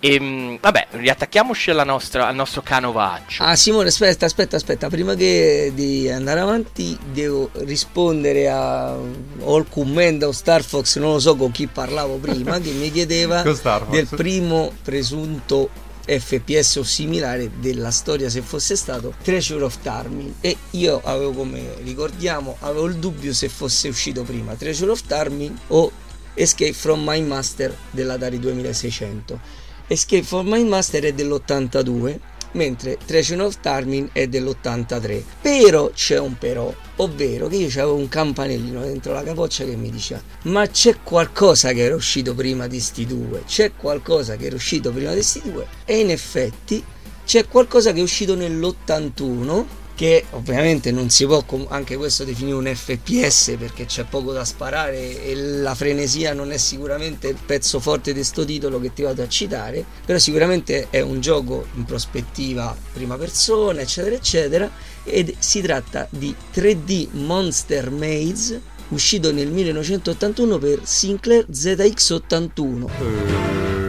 [0.00, 3.42] E vabbè, riattacchiamoci nostra, al nostro canovaggio.
[3.42, 9.66] Ah Simone, aspetta, aspetta, aspetta, prima che di andare avanti devo rispondere a o il
[9.68, 13.42] commento o Star Fox, non lo so con chi parlavo prima, che mi chiedeva
[13.90, 15.68] del primo presunto
[16.06, 20.36] FPS o similare della storia se fosse stato Treasure of Tarmin.
[20.40, 25.58] E io avevo come ricordiamo avevo il dubbio se fosse uscito prima Treasure of Tarmin
[25.68, 25.90] o
[26.34, 32.18] Escape from My Master dell'Atari 2600 Escape from Master è dell'82
[32.52, 38.08] mentre Treasure of Tarmin è dell'83 però c'è un però ovvero che io avevo un
[38.08, 42.80] campanellino dentro la capoccia che mi diceva ma c'è qualcosa che era uscito prima di
[42.80, 43.44] sti due?
[43.46, 45.66] C'è qualcosa che era uscito prima di sti due?
[45.86, 46.84] E in effetti
[47.24, 49.64] c'è qualcosa che è uscito nell'81
[49.98, 55.24] che ovviamente non si può anche questo definire un FPS perché c'è poco da sparare
[55.24, 59.24] e la frenesia non è sicuramente il pezzo forte di sto titolo che ti vado
[59.24, 64.70] a citare però sicuramente è un gioco in prospettiva prima persona eccetera eccetera
[65.02, 73.87] ed si tratta di 3D Monster Maze uscito nel 1981 per Sinclair ZX81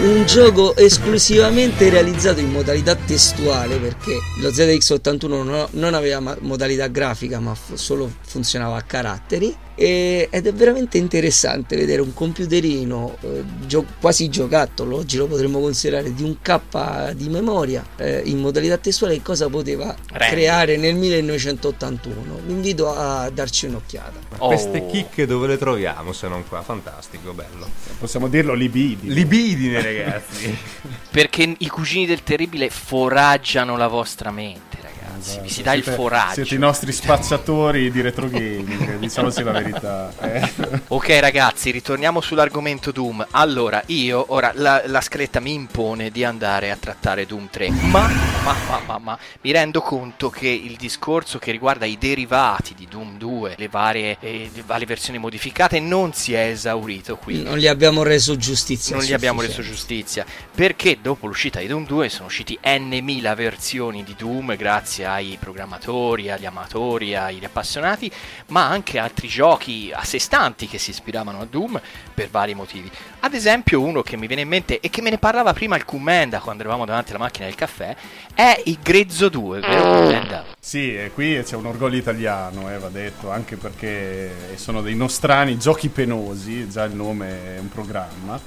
[0.00, 7.56] un gioco esclusivamente realizzato in modalità testuale perché lo ZX81 non, aveva modalità grafica ma
[7.74, 14.28] solo funzionava a caratteri E- ed è veramente interessante vedere un computerino eh, gio- quasi
[14.28, 19.48] giocattolo, oggi lo potremmo considerare di un K di memoria eh, in modalità testuale cosa
[19.48, 20.34] poteva Rendi.
[20.34, 22.40] creare nel 1981.
[22.44, 24.18] Vi invito a darci un'occhiata.
[24.38, 24.48] Oh.
[24.48, 26.60] Queste chicche dove le troviamo se non qua?
[26.62, 27.68] Fantastico, bello.
[28.00, 29.12] Possiamo dirlo libidi.
[29.12, 30.56] Libidine, ragazzi.
[31.10, 34.77] Perché i cugini del terribile foraggiano la vostra mente,
[35.18, 35.40] ragazzi.
[35.40, 36.34] Vi si dà il Siete- foraggio.
[36.34, 40.12] Siete i nostri spacciatori di retro gaming, diciamoci la verità.
[40.20, 40.50] eh.
[40.88, 43.26] Ok ragazzi, ritorniamo sull'argomento Doom.
[43.32, 48.08] Allora, io ora la, la scaletta mi impone di andare a trattare Doom 3, ma,
[48.44, 52.86] ma, ma, ma, ma mi rendo conto che il discorso che riguarda i derivati di
[52.88, 57.42] Doom 2, le varie, eh, le varie versioni modificate, non si è esaurito qui.
[57.42, 58.96] Non gli abbiamo reso giustizia.
[58.96, 63.34] Non gli abbiamo reso giustizia perché dopo l'uscita di Doom 2 sono usciti n mila
[63.34, 68.10] versioni di Doom grazie ai programmatori, agli amatori, agli appassionati,
[68.48, 71.80] ma anche altri giochi a sé stanti che si ispiravano a Doom
[72.14, 72.90] per vari motivi.
[73.20, 75.84] Ad esempio uno che mi viene in mente e che me ne parlava prima il
[75.84, 77.96] Commenda quando eravamo davanti alla macchina del caffè
[78.34, 80.44] è il Grezzo 2, vero Commenda?
[80.60, 85.58] Sì, e qui c'è un orgoglio italiano, eh, va detto, anche perché sono dei nostrani
[85.58, 88.38] giochi penosi, già il nome è un programma.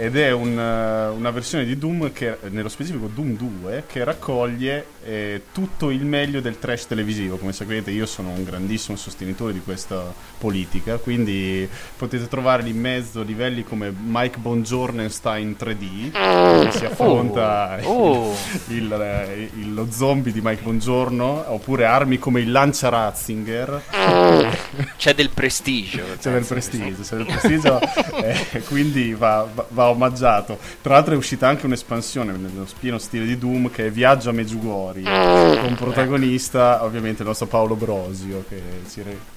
[0.00, 4.84] Ed è un, eh, una versione di Doom, che, nello specifico Doom 2, che raccoglie
[5.04, 7.36] eh, tutto il meglio del trash televisivo.
[7.36, 10.04] Come sapete, io sono un grandissimo sostenitore di questa
[10.38, 18.34] politica, quindi potete trovare in mezzo livelli come Mike Bongiornenstein 3D, dove si affronta Oh.
[18.68, 23.82] il- eh, il- lo zombie di Mike Bongiorno, oppure armi come il Lancia Ratzinger.
[24.96, 26.02] C'è del prestigio.
[26.20, 27.80] C'è del prestigio, c'è del prestigio
[28.22, 30.58] eh, quindi va- va omaggiato.
[30.80, 34.32] Tra l'altro è uscita anche un'espansione nello pieno stile di Doom che è Viaggio a
[34.32, 38.60] Meggiugori, con protagonista ovviamente il nostro Paolo Brosio che
[38.90, 39.36] ci re-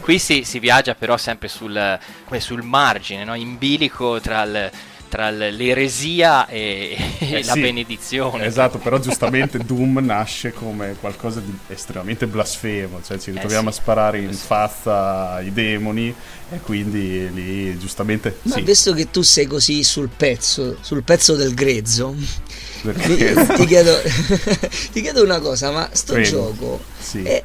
[0.00, 3.34] Qui si, si viaggia però sempre sul, come sul margine, no?
[3.34, 4.70] in bilico tra, il-
[5.10, 8.46] tra l'eresia e, e Eh la sì, benedizione.
[8.46, 13.78] Esatto, però giustamente Doom nasce come qualcosa di estremamente blasfemo, cioè ci ritroviamo Eh sì.
[13.78, 16.14] a sparare in faccia ai demoni
[16.52, 18.62] e quindi lì giustamente Ma sì.
[18.62, 22.14] visto che tu sei così sul pezzo, sul pezzo del grezzo,
[22.82, 23.52] grezzo.
[23.54, 23.92] ti, chiedo,
[24.92, 26.28] ti chiedo una cosa, ma sto Prego.
[26.28, 27.22] gioco Sì.
[27.22, 27.42] è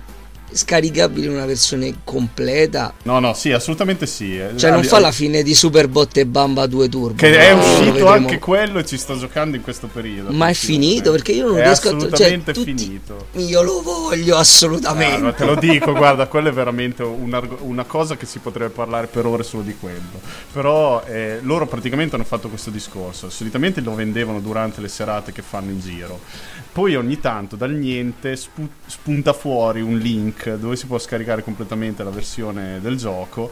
[0.51, 2.93] scaricabile una versione completa?
[3.03, 4.41] No, no, sì, assolutamente sì.
[4.55, 7.15] Cioè non fa la fine di Super e Bamba 2 Turbo?
[7.15, 10.31] Che è uscito anche quello e ci sto giocando in questo periodo.
[10.31, 11.11] Ma è finito?
[11.11, 11.91] Perché io non è riesco a...
[11.91, 13.27] cioè, assolutamente tutti- finito.
[13.33, 15.15] Io lo voglio assolutamente.
[15.15, 18.39] Ah, ma te lo dico, guarda, quello è veramente un arg- una cosa che si
[18.39, 20.19] potrebbe parlare per ore solo di quello.
[20.51, 23.29] Però eh, loro praticamente hanno fatto questo discorso.
[23.29, 26.19] Solitamente lo vendevano durante le serate che fanno in giro.
[26.75, 32.03] Poi ogni tanto dal niente spu- spunta fuori un link dove si può scaricare completamente
[32.03, 33.49] la versione del gioco,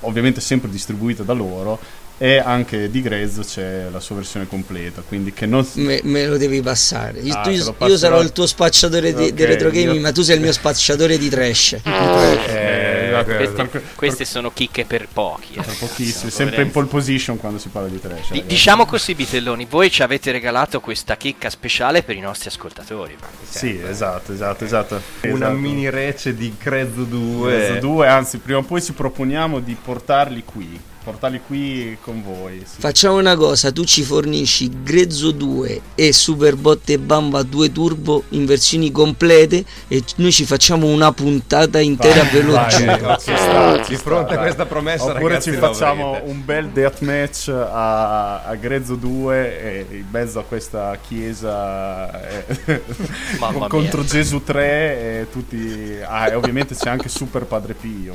[0.00, 1.78] ovviamente sempre distribuita da loro.
[2.18, 6.38] E anche di Grezzo c'è la sua versione completa, quindi che non Me, me lo
[6.38, 7.20] devi passare.
[7.20, 7.96] Io, Ah, tu- io passerò.
[7.98, 10.52] sarò il tuo spacciatore di, di Ok, retro gaming, io- ma tu sei il mio
[10.52, 11.76] spacciatore di trash.
[11.86, 15.54] Eh, esatto, Queste, queste sono chicche per pochi.
[15.58, 15.62] eh.
[15.62, 18.14] per pochissimi, sempre in pole position quando si parla di trash.
[18.30, 18.46] Di- ragazzi.
[18.46, 23.16] diciamo così, Bitelloni, voi ci avete regalato questa chicca speciale per i nostri ascoltatori.
[23.48, 24.94] Sì, esatto, esatto, esatto.
[25.22, 25.52] Una Esatto.
[25.52, 27.56] mini rece di Grezzo 2.
[27.56, 30.80] Mezzo due, anzi, prima o poi ci proponiamo di portarli qui.
[31.06, 32.64] Portarli qui con voi.
[32.66, 32.80] sì.
[32.80, 38.44] Facciamo una cosa, tu ci fornisci Grezzo 2 e Superbot e Bamba 2 Turbo in
[38.44, 43.84] versioni complete e noi ci facciamo una puntata intera Vai, ve lo vai, ci sta,
[43.84, 46.28] ci fronte a questa promessa, Oppure ragazzi, ci facciamo avrete.
[46.28, 52.82] un bel deathmatch a, a Grezzo 2 e in mezzo a questa chiesa eh,
[53.38, 53.68] Mamma mia.
[53.68, 55.98] contro Gesù 3 e tutti...
[56.04, 58.12] Ah, e ovviamente c'è anche Super Padre Pio.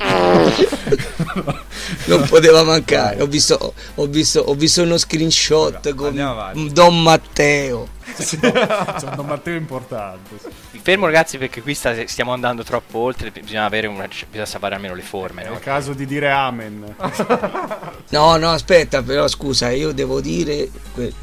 [2.08, 2.80] Non poteva mancare.
[3.20, 6.72] Ho visto, ho visto, ho visto uno screenshot con andiamo avanti.
[6.72, 7.88] Don Matteo.
[8.16, 10.38] C'è un Don Matteo importante.
[10.42, 10.48] sì.
[10.72, 14.76] Mi fermo ragazzi perché qui sta- stiamo andando troppo oltre, bisogna avere una, bisogna salvare
[14.76, 15.44] almeno le forme.
[15.44, 15.54] È no?
[15.54, 16.96] il caso di dire amen.
[18.12, 20.70] No, no, aspetta, però scusa, io devo dire,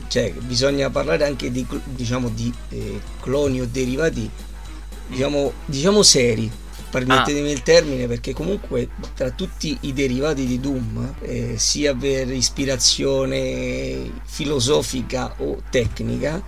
[0.08, 4.30] cioè, bisogna parlare anche di, diciamo, di eh, cloni o derivati,
[5.08, 6.50] diciamo, diciamo seri.
[6.90, 14.10] Permettetemi il termine perché comunque tra tutti i derivati di Doom, eh, sia per ispirazione
[14.24, 16.42] filosofica o tecnica,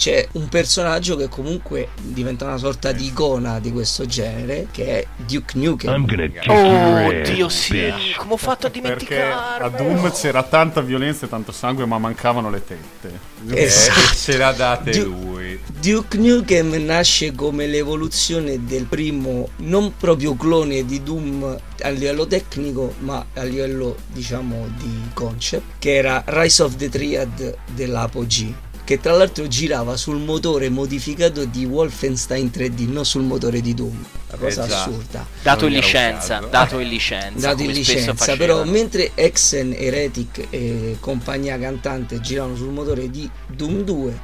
[0.00, 5.06] c'è un personaggio che comunque diventa una sorta di icona di questo genere, che è
[5.26, 6.06] Duke Nukem.
[6.46, 9.62] Oh Dio sì, come ho fatto a Perché dimenticare?
[9.62, 13.12] a Doom c'era tanta violenza e tanto sangue, ma mancavano le tette.
[13.50, 14.00] Esatto.
[14.00, 15.60] Eh, ce l'ha date Giu- lui.
[15.78, 22.94] Duke Nukem nasce come l'evoluzione del primo, non proprio clone di Doom a livello tecnico,
[23.00, 29.14] ma a livello diciamo di concept, che era Rise of the Triad dell'Apogee che tra
[29.16, 34.04] l'altro girava sul motore modificato di Wolfenstein 3D, non sul motore di Doom.
[34.30, 34.80] Una cosa Eh già.
[34.80, 35.26] assurda.
[35.42, 37.38] Dato in licenza, dato in licenza.
[37.50, 43.84] Dato in licenza, però mentre Exen, Heretic e compagnia cantante giravano sul motore di Doom
[43.84, 44.20] 2,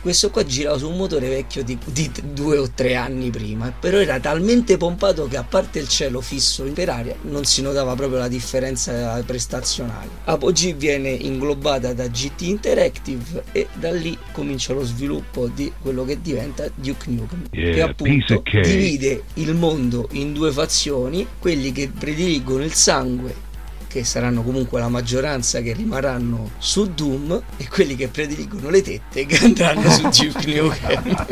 [0.00, 3.98] questo qua girava su un motore vecchio di, di due o tre anni prima, però
[3.98, 8.18] era talmente pompato che a parte il cielo fisso per aria non si notava proprio
[8.18, 10.08] la differenza prestazionale.
[10.24, 16.20] Apogee viene inglobata da GT Interactive e da lì comincia lo sviluppo di quello che
[16.20, 21.90] diventa Duke Nukem, che Yeah, piece appunto divide il mondo in due fazioni, quelli che
[21.96, 23.48] prediligono il sangue
[23.90, 29.26] che saranno comunque la maggioranza che rimarranno su Doom e quelli che prediligono le tette
[29.26, 31.26] che andranno su Duke Nukem.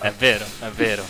[0.00, 1.04] È vero, è vero.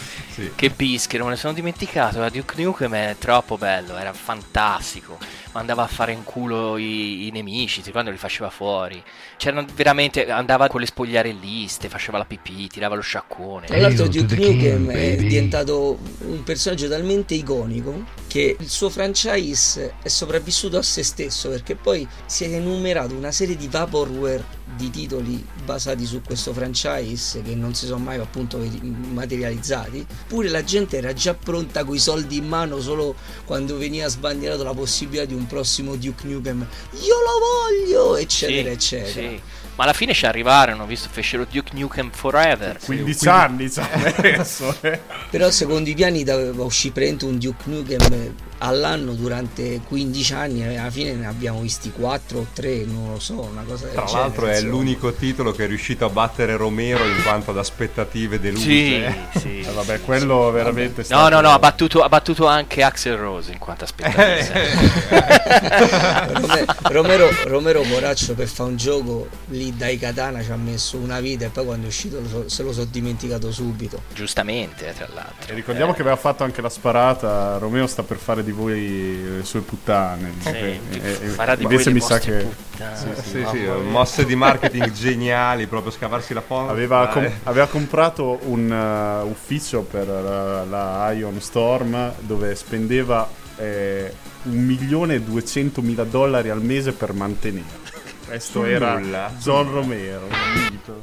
[0.55, 2.19] Che bischero, me ne sono dimenticato.
[2.19, 5.19] La Duke Nukem è troppo bello, era fantastico.
[5.53, 9.01] Mandava a fare in culo i, i nemici, quando li faceva fuori.
[9.37, 13.67] C'erano veramente, andava con le spogliarelliste, faceva la pipì, tirava lo sciacquone.
[13.67, 20.09] Tra l'altro Duke Nukem è diventato un personaggio talmente iconico che il suo franchise è
[20.09, 25.45] sopravvissuto a se stesso perché poi si è enumerato una serie di vaporware di titoli
[25.65, 30.07] basati su questo franchise che non si sono mai appunto materializzati.
[30.29, 34.75] Pure la gente era già pronta coi soldi in mano solo quando veniva sbandierato la
[34.75, 36.67] possibilità di un prossimo Duke Nukem.
[37.03, 38.17] Io lo voglio!
[38.17, 39.29] eccetera Sì, eccetera.
[39.29, 39.41] sì.
[39.79, 42.81] Ma alla fine ci arrivarono, visto fecero Duke Nukem Forever.
[42.85, 44.75] 15 anni ci hanno messo.
[44.81, 45.01] eh.
[45.31, 50.91] Però secondo i piani doveva uscire un Duke Nukem all'anno durante 15 anni e alla
[50.91, 54.23] fine ne abbiamo visti 4 o 3, non lo so, una cosa del Tra genere,
[54.23, 54.71] l'altro è insomma.
[54.73, 58.63] l'unico titolo che è riuscito a battere Romero in quanto ad aspettative deluse.
[58.65, 59.61] Sì, sì.
[59.61, 63.17] Eh, vabbè, quello veramente è No, stato- no, no, ha battuto, ha battuto anche Axel
[63.17, 64.67] Rose in quanto aspettative.
[66.29, 71.21] Rome- Romero, Romero Poraccio per fare un gioco lì dai katana ci ha messo una
[71.21, 74.03] vita e poi quando è uscito lo so- se lo so dimenticato subito.
[74.13, 75.53] Giustamente, tra l'altro.
[75.53, 77.59] E ricordiamo che aveva fatto anche la sparata.
[77.59, 80.33] Romeo sta per fare di voi le sue puttane.
[80.39, 82.97] Sì, E- e- e- farà di invece voi le mi sa che puttane.
[82.97, 83.75] Sì, sì, sì, mia.
[83.75, 86.71] mosse di marketing geniali, proprio scavarsi la porta.
[86.73, 87.33] aveva, com- eh.
[87.45, 94.13] aveva comprato un uh, ufficio per la, la Ion Storm dove spendeva eh,
[94.45, 97.87] un milione e duecentomila dollari al mese per mantenere.
[98.27, 99.71] Questo era nulla, John.
[99.71, 100.29] Romero.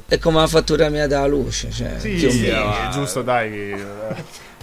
[0.06, 3.74] È come la fattura mia della luce, cioè, Sì, sì, è giusto, dai.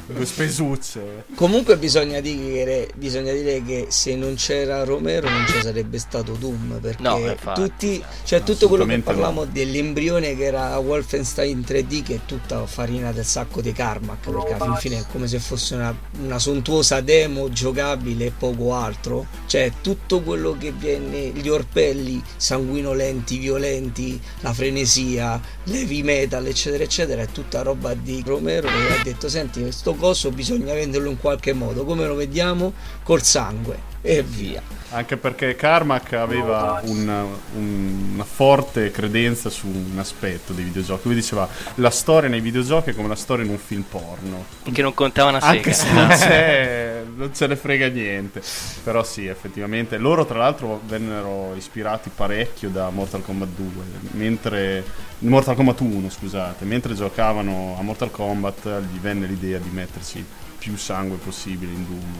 [0.06, 1.26] Due spesucce.
[1.36, 6.80] Comunque bisogna dire, bisogna dire che se non c'era Romero non ci sarebbe stato Doom
[6.82, 7.62] perché No, infatti.
[7.62, 13.12] tutti, cioè tutto quello che parlavamo dell'embrione che era Wolfenstein 3D che è tutta farina
[13.12, 17.02] del sacco di Carmack perché alla fin fine è come se fosse una, una sontuosa
[17.02, 24.54] demo giocabile e poco altro cioè tutto quello che viene gli orpelli sanguinolenti violenti la
[24.54, 29.93] frenesia l'heavy metal eccetera eccetera è tutta roba di Romero che ha detto senti questo
[29.96, 32.74] coso bisogna venderlo in qualche modo come lo vediamo
[33.04, 37.26] col sangue e via Anche perché Carmack aveva un-
[37.56, 41.02] un- una forte credenza su un aspetto dei videogiochi.
[41.08, 44.46] Lui diceva: La storia nei videogiochi è come la storia in un film porno.
[44.72, 45.90] Che non contava una Anche sega.
[45.90, 48.44] se non, c'è, non ce ne frega niente.
[48.84, 49.98] Però sì, effettivamente.
[49.98, 53.84] Loro, tra l'altro, vennero ispirati parecchio da Mortal Kombat 2.
[54.12, 54.84] Mentre.
[55.20, 56.66] Mortal Kombat 1, scusate.
[56.66, 60.24] Mentre giocavano a Mortal Kombat, gli venne l'idea di metterci
[60.60, 62.14] più sangue possibile in Doom.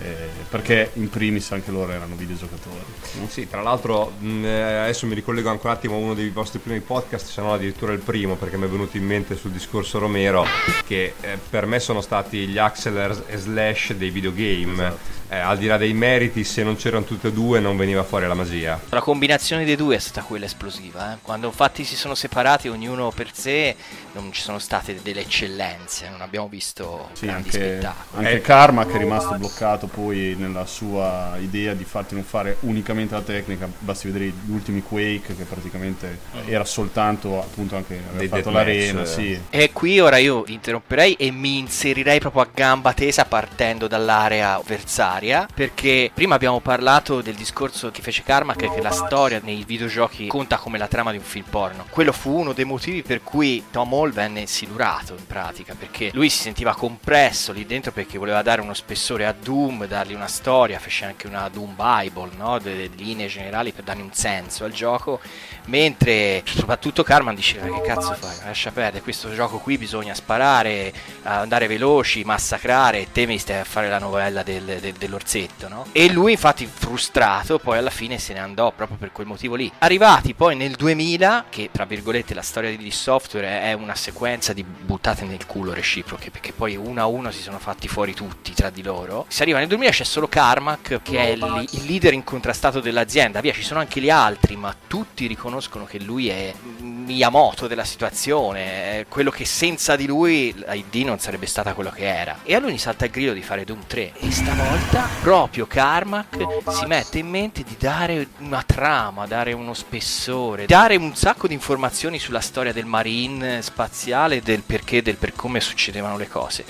[0.00, 2.76] Eh, perché in primis anche loro erano videogiocatori.
[3.18, 3.28] no?
[3.28, 6.60] Sì, tra l'altro mh, eh, adesso mi ricollego ancora un attimo a uno dei vostri
[6.60, 9.98] primi podcast, se no addirittura il primo, perché mi è venuto in mente sul discorso
[9.98, 10.46] Romero,
[10.86, 14.72] che eh, per me sono stati gli Axeler e Slash dei videogame.
[14.72, 15.17] Esatto.
[15.30, 18.26] Eh, al di là dei meriti, se non c'erano tutte e due non veniva fuori
[18.26, 18.80] la magia.
[18.88, 21.12] La combinazione dei due è stata quella esplosiva.
[21.12, 21.16] eh.
[21.20, 23.76] Quando infatti si sono separati, ognuno per sé,
[24.12, 26.08] non ci sono state delle eccellenze.
[26.08, 28.24] Non abbiamo visto Sì, grandi anche, spettacoli.
[28.24, 28.40] anche Eh.
[28.40, 33.20] Karma che è rimasto bloccato poi nella sua idea di farti non fare unicamente la
[33.20, 39.02] tecnica, basti vedere gli ultimi Quake che praticamente era soltanto appunto anche aveva fatto l'arena,
[39.02, 39.06] eh.
[39.06, 39.38] sì.
[39.50, 45.16] E qui ora io interromperei e mi inserirei proprio a gamba tesa partendo dall'area avversaria.
[45.18, 50.28] Necessaria perché prima abbiamo parlato del discorso che fece Carmack che la storia nei videogiochi
[50.28, 51.86] conta come la trama di un film porno.
[51.90, 56.28] Quello fu uno dei motivi per cui Tom Hall venne silurato in pratica perché lui
[56.28, 60.78] si sentiva compresso lì dentro perché voleva dare uno spessore a Doom, dargli una storia,
[60.78, 62.58] fece anche una Doom Bible, no?
[62.58, 65.20] delle linee generali per dargli un senso al gioco,
[65.66, 70.92] mentre soprattutto Carman diceva che cazzo fai, lascia perdere, questo gioco qui bisogna sparare,
[71.22, 75.86] andare veloci, massacrare te mi stai a fare la novella del, del, dell'orsetto, no?
[75.92, 79.72] E lui infatti frustrato poi alla fine se ne andò proprio per quel motivo lì.
[79.78, 84.62] Arrivati poi nel 2000, che tra virgolette la storia di software è una sequenza di
[84.62, 88.70] buttate nel culo reciproche, perché poi uno a uno si sono fatti fuori tutti tra
[88.70, 89.24] di loro.
[89.28, 93.52] Si arriva nel 2000 c'è solo Carmack che è il, il leader incontrastato dell'azienda, via
[93.52, 99.06] ci sono anche gli altri, ma tutti riconoscono che lui è Miyamoto della situazione, è
[99.08, 102.40] quello che senza di lui l'ID non sarebbe stata quello che era.
[102.42, 106.70] E a lui gli salta il grido di fare Doom 3 e stavolta proprio Carmack
[106.70, 111.54] si mette in mente di dare una trama, dare uno spessore, dare un sacco di
[111.54, 116.64] informazioni sulla storia del marine spaziale, del perché, del per come succedevano le cose.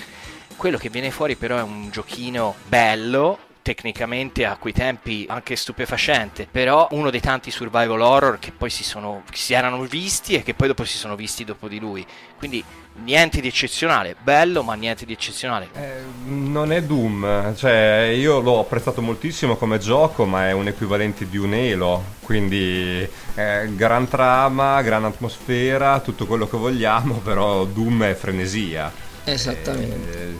[0.57, 6.49] Quello che viene fuori però è un giochino bello, tecnicamente a quei tempi anche stupefacente,
[6.51, 10.55] però uno dei tanti survival horror che poi si, sono, si erano visti e che
[10.55, 12.05] poi dopo si sono visti dopo di lui.
[12.39, 12.65] Quindi
[13.03, 15.69] niente di eccezionale, bello ma niente di eccezionale.
[15.75, 21.29] Eh, non è Doom, cioè io l'ho apprezzato moltissimo come gioco, ma è un equivalente
[21.29, 28.05] di un Elo, quindi eh, gran trama, gran atmosfera, tutto quello che vogliamo, però Doom
[28.05, 29.07] è frenesia.
[29.33, 30.19] Esattamente.
[30.19, 30.39] Eh,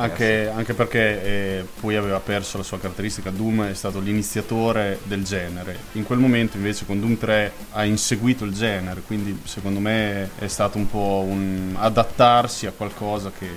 [0.00, 3.30] anche, anche, perché eh, poi aveva perso la sua caratteristica.
[3.30, 5.76] Doom è stato l'iniziatore del genere.
[5.92, 9.02] In quel momento, invece, con Doom 3 ha inseguito il genere.
[9.02, 13.48] Quindi, secondo me, è stato un po' un adattarsi a qualcosa che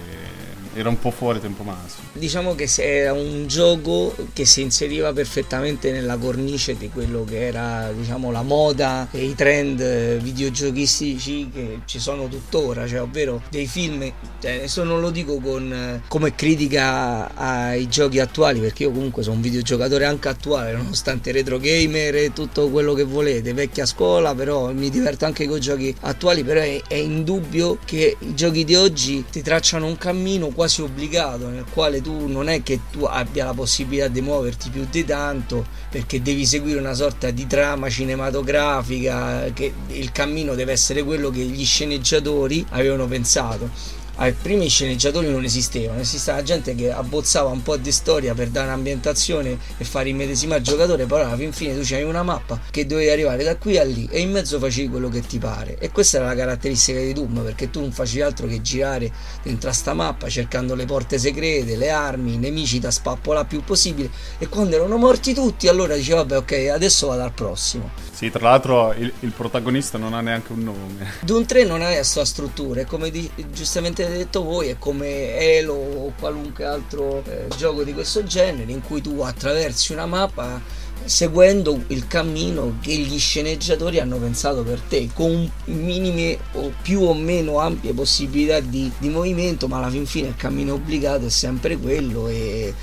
[0.76, 2.10] era un po' fuori tempo massimo.
[2.12, 7.92] Diciamo che era un gioco che si inseriva perfettamente nella cornice di quello che era
[7.96, 14.12] diciamo, la moda e i trend videogiochistici che ci sono tuttora, cioè ovvero dei film,
[14.42, 19.38] cioè, adesso non lo dico con, come critica ai giochi attuali perché io comunque sono
[19.38, 24.74] un videogiocatore anche attuale nonostante retro gamer e tutto quello che volete, vecchia scuola, però
[24.74, 28.76] mi diverto anche con i giochi attuali, però è, è indubbio che i giochi di
[28.76, 33.04] oggi ti tracciano un cammino quasi quasi obbligato nel quale tu non è che tu
[33.04, 37.90] abbia la possibilità di muoverti più di tanto perché devi seguire una sorta di trama
[37.90, 43.70] cinematografica che il cammino deve essere quello che gli sceneggiatori avevano pensato
[44.16, 48.68] ai primi sceneggiatori non esistevano, esisteva gente che abbozzava un po' di storia per dare
[48.68, 52.86] un'ambientazione e fare immedesimare il giocatore, però alla fin fine tu c'hai una mappa che
[52.86, 55.78] dovevi arrivare da qui a lì e in mezzo facevi quello che ti pare.
[55.80, 59.12] E questa era la caratteristica di Doom, perché tu non facevi altro che girare
[59.44, 63.64] dentro a sta mappa cercando le porte segrete, le armi, i nemici da spappola più
[63.64, 67.92] possibile e quando erano morti tutti allora dicevi vabbè ok adesso vado al prossimo.
[68.16, 71.16] Sì, tra l'altro il, il protagonista non ha neanche un nome.
[71.20, 75.36] Doom 3 non ha la sua struttura, è come di, giustamente detto voi, è come
[75.38, 80.62] Elo o qualunque altro eh, gioco di questo genere in cui tu attraversi una mappa
[81.04, 87.14] seguendo il cammino che gli sceneggiatori hanno pensato per te, con minime o più o
[87.14, 91.76] meno ampie possibilità di, di movimento, ma alla fin fine il cammino obbligato è sempre
[91.76, 92.74] quello e,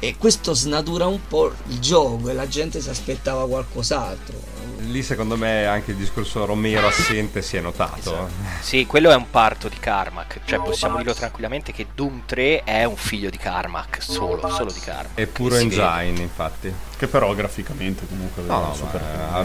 [0.00, 5.36] e questo snatura un po' il gioco e la gente si aspettava qualcos'altro lì secondo
[5.36, 7.98] me anche il discorso Romero assente si è notato.
[7.98, 8.30] Esatto.
[8.60, 12.84] Sì, quello è un parto di Carmack, cioè possiamo dirlo tranquillamente che Doom 3 è
[12.84, 15.18] un figlio di Carmack, solo, solo di Carmack.
[15.18, 16.72] È puro engine infatti.
[16.96, 19.00] Che però graficamente comunque no, no, super...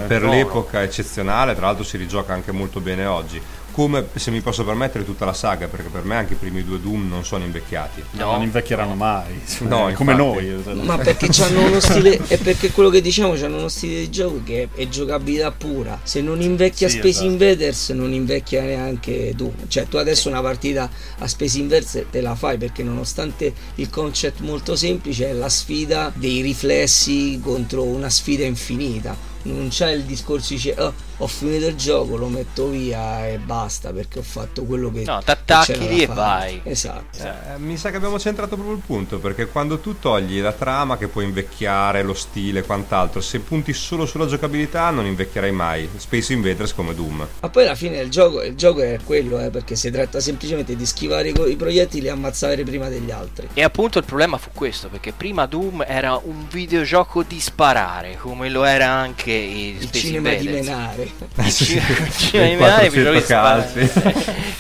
[0.08, 3.42] per no, l'epoca eccezionale, tra l'altro si rigioca anche molto bene oggi
[3.76, 6.80] come se mi posso permettere tutta la saga perché per me anche i primi due
[6.80, 8.02] Doom non sono invecchiati.
[8.12, 8.32] No.
[8.32, 9.42] non invecchieranno mai.
[9.68, 10.64] No, come noi.
[10.76, 14.40] Ma perché hanno uno stile è perché quello che diciamo hanno uno stile di gioco
[14.46, 16.00] che è giocabilità pura.
[16.04, 17.26] Se non invecchia sì, Space esatto.
[17.26, 19.68] Invaders non invecchia neanche Doom.
[19.68, 24.40] Cioè tu adesso una partita a Space Invaders te la fai perché nonostante il concept
[24.40, 29.34] molto semplice è la sfida dei riflessi contro una sfida infinita.
[29.42, 33.94] Non c'è il discorso dice oh, ho finito il gioco lo metto via e basta
[33.94, 36.60] perché ho fatto quello che no t'attacchi lì e vai.
[36.64, 37.20] Esatto.
[37.20, 40.98] Eh, mi sa che abbiamo centrato proprio il punto perché quando tu togli la trama
[40.98, 45.90] che può invecchiare lo stile e quant'altro se punti solo sulla giocabilità non invecchierai mai.
[45.96, 47.26] Space Invaders come Doom.
[47.40, 50.76] Ma poi alla fine il gioco, il gioco è quello eh, perché si tratta semplicemente
[50.76, 53.50] di schivare i, i proiettili e ammazzare prima degli altri.
[53.54, 58.50] E appunto il problema fu questo perché prima Doom era un videogioco di sparare come
[58.50, 61.05] lo era anche il cinema di menare
[61.50, 61.86] Cinema
[62.30, 63.90] Quei di menare, 400 videogiochi calci.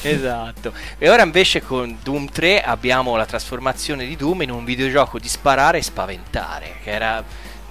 [0.03, 0.73] esatto.
[0.97, 5.27] E ora invece con Doom 3 abbiamo la trasformazione di Doom in un videogioco di
[5.27, 7.23] sparare e spaventare, che era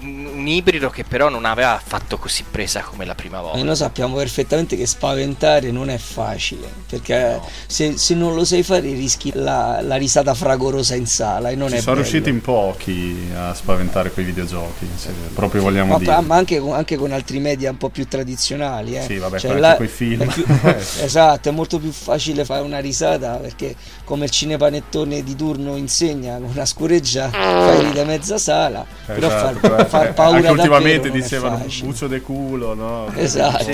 [0.05, 3.59] un ibrido che però non aveva fatto così presa come la prima volta.
[3.59, 8.62] E noi sappiamo perfettamente che spaventare non è facile, perché se, se non lo sai
[8.62, 12.07] fare rischi la, la risata fragorosa in sala e non Ci è sono bello.
[12.09, 16.20] riusciti in pochi a spaventare quei videogiochi, se proprio vogliamo Ma, dire.
[16.20, 18.96] ma anche, con- anche con altri media un po' più tradizionali.
[18.96, 19.02] Eh.
[19.02, 20.22] Sì, vabbè, Cioè, anche coi film.
[20.22, 20.44] è più-
[21.02, 23.74] esatto, è molto più facile fare una risata perché
[24.05, 29.59] come il cinepanettone di turno insegna con una scureggia fai ridere mezza sala, però Esatto,
[29.68, 33.12] far, eh, far eh, paura anche ultimamente dicevano bucio de culo, no?
[33.14, 33.72] Esatto, Sì,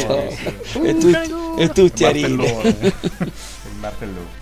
[0.63, 0.81] sì.
[0.81, 2.93] e, tutti, e tutti a ridere.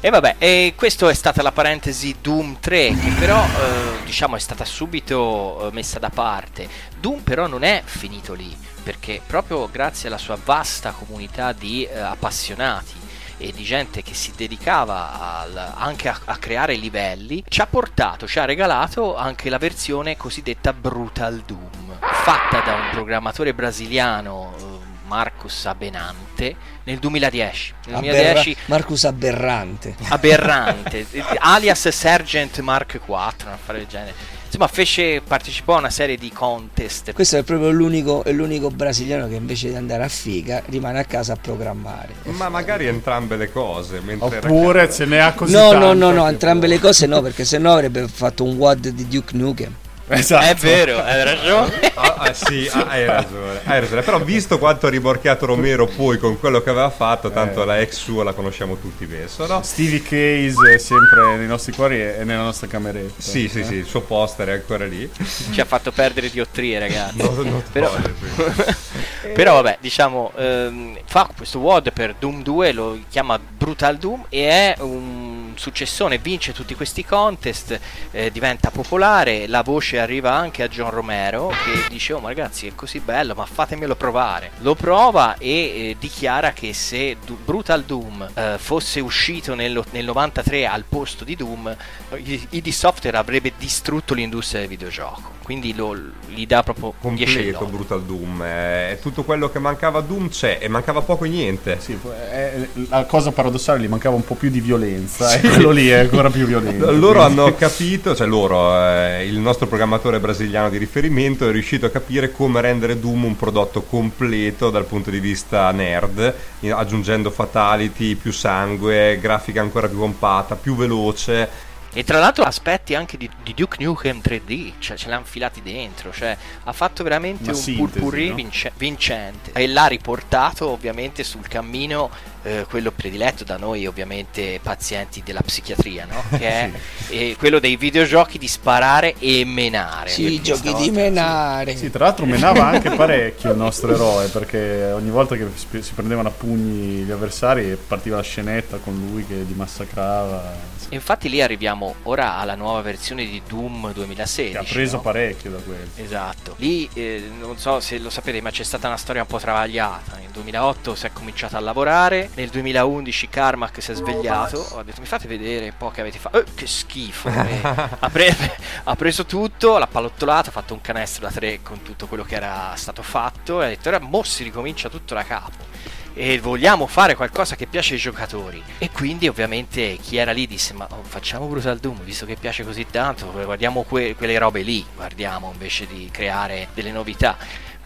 [0.01, 4.39] E vabbè, e questa è stata la parentesi Doom 3, che però eh, diciamo è
[4.41, 6.68] stata subito eh, messa da parte.
[6.99, 8.53] Doom però non è finito lì,
[8.83, 12.97] perché proprio grazie alla sua vasta comunità di eh, appassionati
[13.39, 18.26] e di gente che si dedicava al- anche a, a creare livelli, ci ha portato,
[18.26, 24.86] ci ha regalato anche la versione cosiddetta Brutal Doom, fatta da un programmatore brasiliano, eh,
[25.07, 27.74] Marcus Abenante, nel 2010.
[27.86, 29.95] Nel Aberra- 2010 Marcus Aberrante.
[30.09, 31.07] aberrante,
[31.39, 34.14] alias Sergeant Mark IV, un affare del genere.
[34.49, 37.12] Insomma, fece, partecipò a una serie di contest.
[37.12, 41.05] Questo è proprio l'unico, è l'unico brasiliano che invece di andare a figa rimane a
[41.05, 42.14] casa a programmare.
[42.22, 44.01] Ma magari entrambe le cose.
[44.01, 47.44] mentre Oppure ce ne ha così No, no, no, no, entrambe le cose no, perché
[47.44, 49.74] sennò avrebbe fatto un WAD di Duke Nukem.
[50.09, 50.45] Esatto.
[50.47, 51.93] È vero, hai ragione.
[51.95, 54.03] Ah, ah, sì, ah, hai ragione, hai ragione.
[54.03, 57.67] Però visto quanto ha rimorchiato Romero poi con quello che aveva fatto, tanto Eh.
[57.67, 59.63] la ex sua la conosciamo tutti penso, no?
[59.63, 63.21] Stevie Case è sempre nei nostri cuori e nella nostra cameretta.
[63.21, 65.11] Sì, sì, sì, il suo poster è ancora lì.
[65.51, 67.17] Ci ha fatto perdere diotrie, ragazzi.
[67.17, 67.91] No, no, però,
[69.35, 74.49] però vabbè, diciamo, ehm, fa questo WOD per Doom 2, lo chiama Brutal Doom e
[74.49, 77.79] è un successone, vince tutti questi contest,
[78.11, 82.67] eh, diventa popolare, la voce arriva anche a John Romero che dice oh ma ragazzi
[82.67, 84.53] è così bello ma fatemelo provare.
[84.59, 90.05] Lo prova e eh, dichiara che se Du- Brutal Doom eh, fosse uscito nello- nel
[90.05, 91.75] 93 al posto di Doom,
[92.15, 95.38] ID Software avrebbe distrutto l'industria del videogioco.
[95.49, 95.96] Quindi lo,
[96.26, 97.64] gli dà proprio 10 Completo.
[97.64, 101.78] Brutal Doom, è tutto quello che mancava a Doom c'è e mancava poco e niente.
[101.80, 101.99] Sì,
[102.30, 106.01] è- la cosa paradossale gli mancava un po' più di violenza e quello lì è
[106.01, 106.92] ancora più violento.
[106.92, 111.86] Loro quindi- hanno capito, cioè loro, eh, il nostro programmatore brasiliano di riferimento è riuscito
[111.86, 118.16] a capire come rendere Doom un prodotto completo dal punto di vista nerd, aggiungendo fatality,
[118.16, 121.64] più sangue, grafica ancora più compatta, più veloce.
[121.93, 126.12] E tra l'altro aspetti anche di, di Duke Nukem 3D, cioè ce l'ha infilati dentro,
[126.12, 128.34] cioè ha fatto veramente Una un sintesi, purpurri no?
[128.34, 132.11] vince- vincente e l'ha riportato ovviamente sul cammino
[132.43, 136.22] eh, quello prediletto da noi ovviamente pazienti della psichiatria, no?
[136.36, 136.70] che è
[137.09, 140.11] eh, quello dei videogiochi di sparare e menare.
[140.11, 141.76] Sì, perché giochi di menare.
[141.76, 146.28] Sì, tra l'altro menava anche parecchio il nostro eroe perché ogni volta che si prendevano
[146.28, 150.76] a pugni gli avversari partiva la scenetta con lui che li massacrava.
[150.91, 154.53] E Infatti lì arriviamo ora alla nuova versione di Doom 2016.
[154.53, 155.03] Che ha preso no?
[155.03, 155.91] parecchio da quello.
[155.97, 159.39] Esatto, lì eh, non so se lo sapete, ma c'è stata una storia un po'
[159.39, 160.16] travagliata.
[160.16, 164.59] Nel 2008 si è cominciato a lavorare, nel 2011 Carmack si è svegliato.
[164.72, 166.41] Ho detto: Mi fate vedere un po' che avete fatto.
[166.41, 167.29] Eh, che schifo!
[167.29, 168.37] E ha, pre-
[168.85, 172.35] ha preso tutto, l'ha pallottolato, ha fatto un canestro da tre con tutto quello che
[172.35, 173.62] era stato fatto.
[173.62, 175.66] E ha detto: Ora mo si ricomincia tutto da capo.
[176.14, 178.61] E vogliamo fare qualcosa che piace ai giocatori.
[178.79, 182.64] E quindi, ovviamente, chi era lì disse: Ma oh, facciamo Brutal Doom, visto che piace
[182.64, 187.37] così tanto, guardiamo que- quelle robe lì, guardiamo invece di creare delle novità.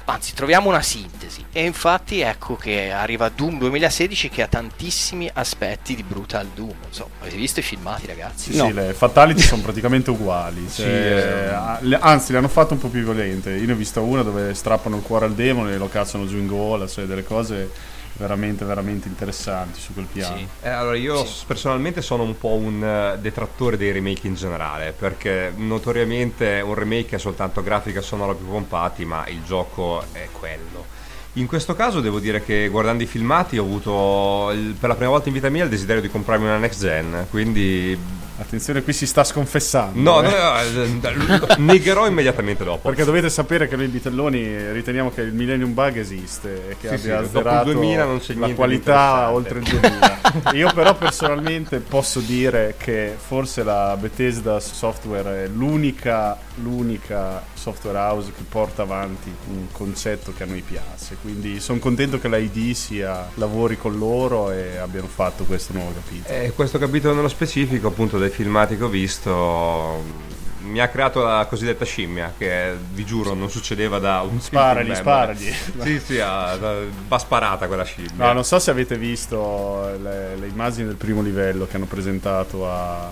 [0.04, 1.44] Anzi, troviamo una sintesi.
[1.52, 6.68] E infatti ecco che arriva Doom 2016 che ha tantissimi aspetti di Brutal Doom.
[6.68, 8.52] Non so, avete visto i filmati, ragazzi?
[8.52, 10.66] Sì, sì, le fatality sono praticamente uguali.
[10.68, 11.48] Sì, cioè, eh.
[11.52, 13.50] a- le- anzi, le hanno fatte un po' più violente.
[13.50, 16.36] Io ne ho vista una dove strappano il cuore al demone e lo cacciano giù
[16.36, 17.70] in gola, cioè delle cose
[18.14, 20.36] veramente, veramente interessanti su quel piano.
[20.62, 24.92] Eh, allora io s- personalmente sono un po' un eh, detrattore dei remake in generale,
[24.96, 30.28] perché notoriamente un remake è soltanto grafica e sonora più pompati, ma il gioco è
[30.32, 30.86] quello.
[31.36, 35.10] In questo caso devo dire che guardando i filmati ho avuto il- per la prima
[35.10, 37.98] volta in vita mia il desiderio di comprarmi una next gen, quindi
[38.42, 39.98] Attenzione, qui si sta sconfessando.
[39.98, 40.30] No, eh.
[40.30, 42.88] no, no, eh, lo negherò immediatamente dopo.
[42.88, 46.94] Perché dovete sapere che noi bitelloni riteniamo che il Millennium Bug esiste e che Sì,
[46.94, 50.30] abbia sì, dopo il azzerato 2000 non c'è la qualità oltre il interessante.
[50.42, 50.58] 2000.
[50.58, 58.32] Io però personalmente posso dire che forse la Bethesda Software è l'unica, l'unica software house
[58.36, 61.16] che porta avanti un concetto che a noi piace.
[61.20, 66.38] Quindi sono contento che l'ID sia, lavori con loro e abbiano fatto questo nuovo capitolo.
[66.38, 70.02] Eh, questo capitolo nello specifico, appunto, dai filmati che ho visto,
[70.62, 75.52] mi ha creato la cosiddetta scimmia, che vi giuro non succedeva da un Sparagli, sparagli.
[75.80, 76.56] Sì, sì, ha-
[77.08, 78.26] va sparata quella scimmia.
[78.26, 82.68] No, non so se avete visto le, le immagini del primo livello che hanno presentato
[82.68, 83.10] a,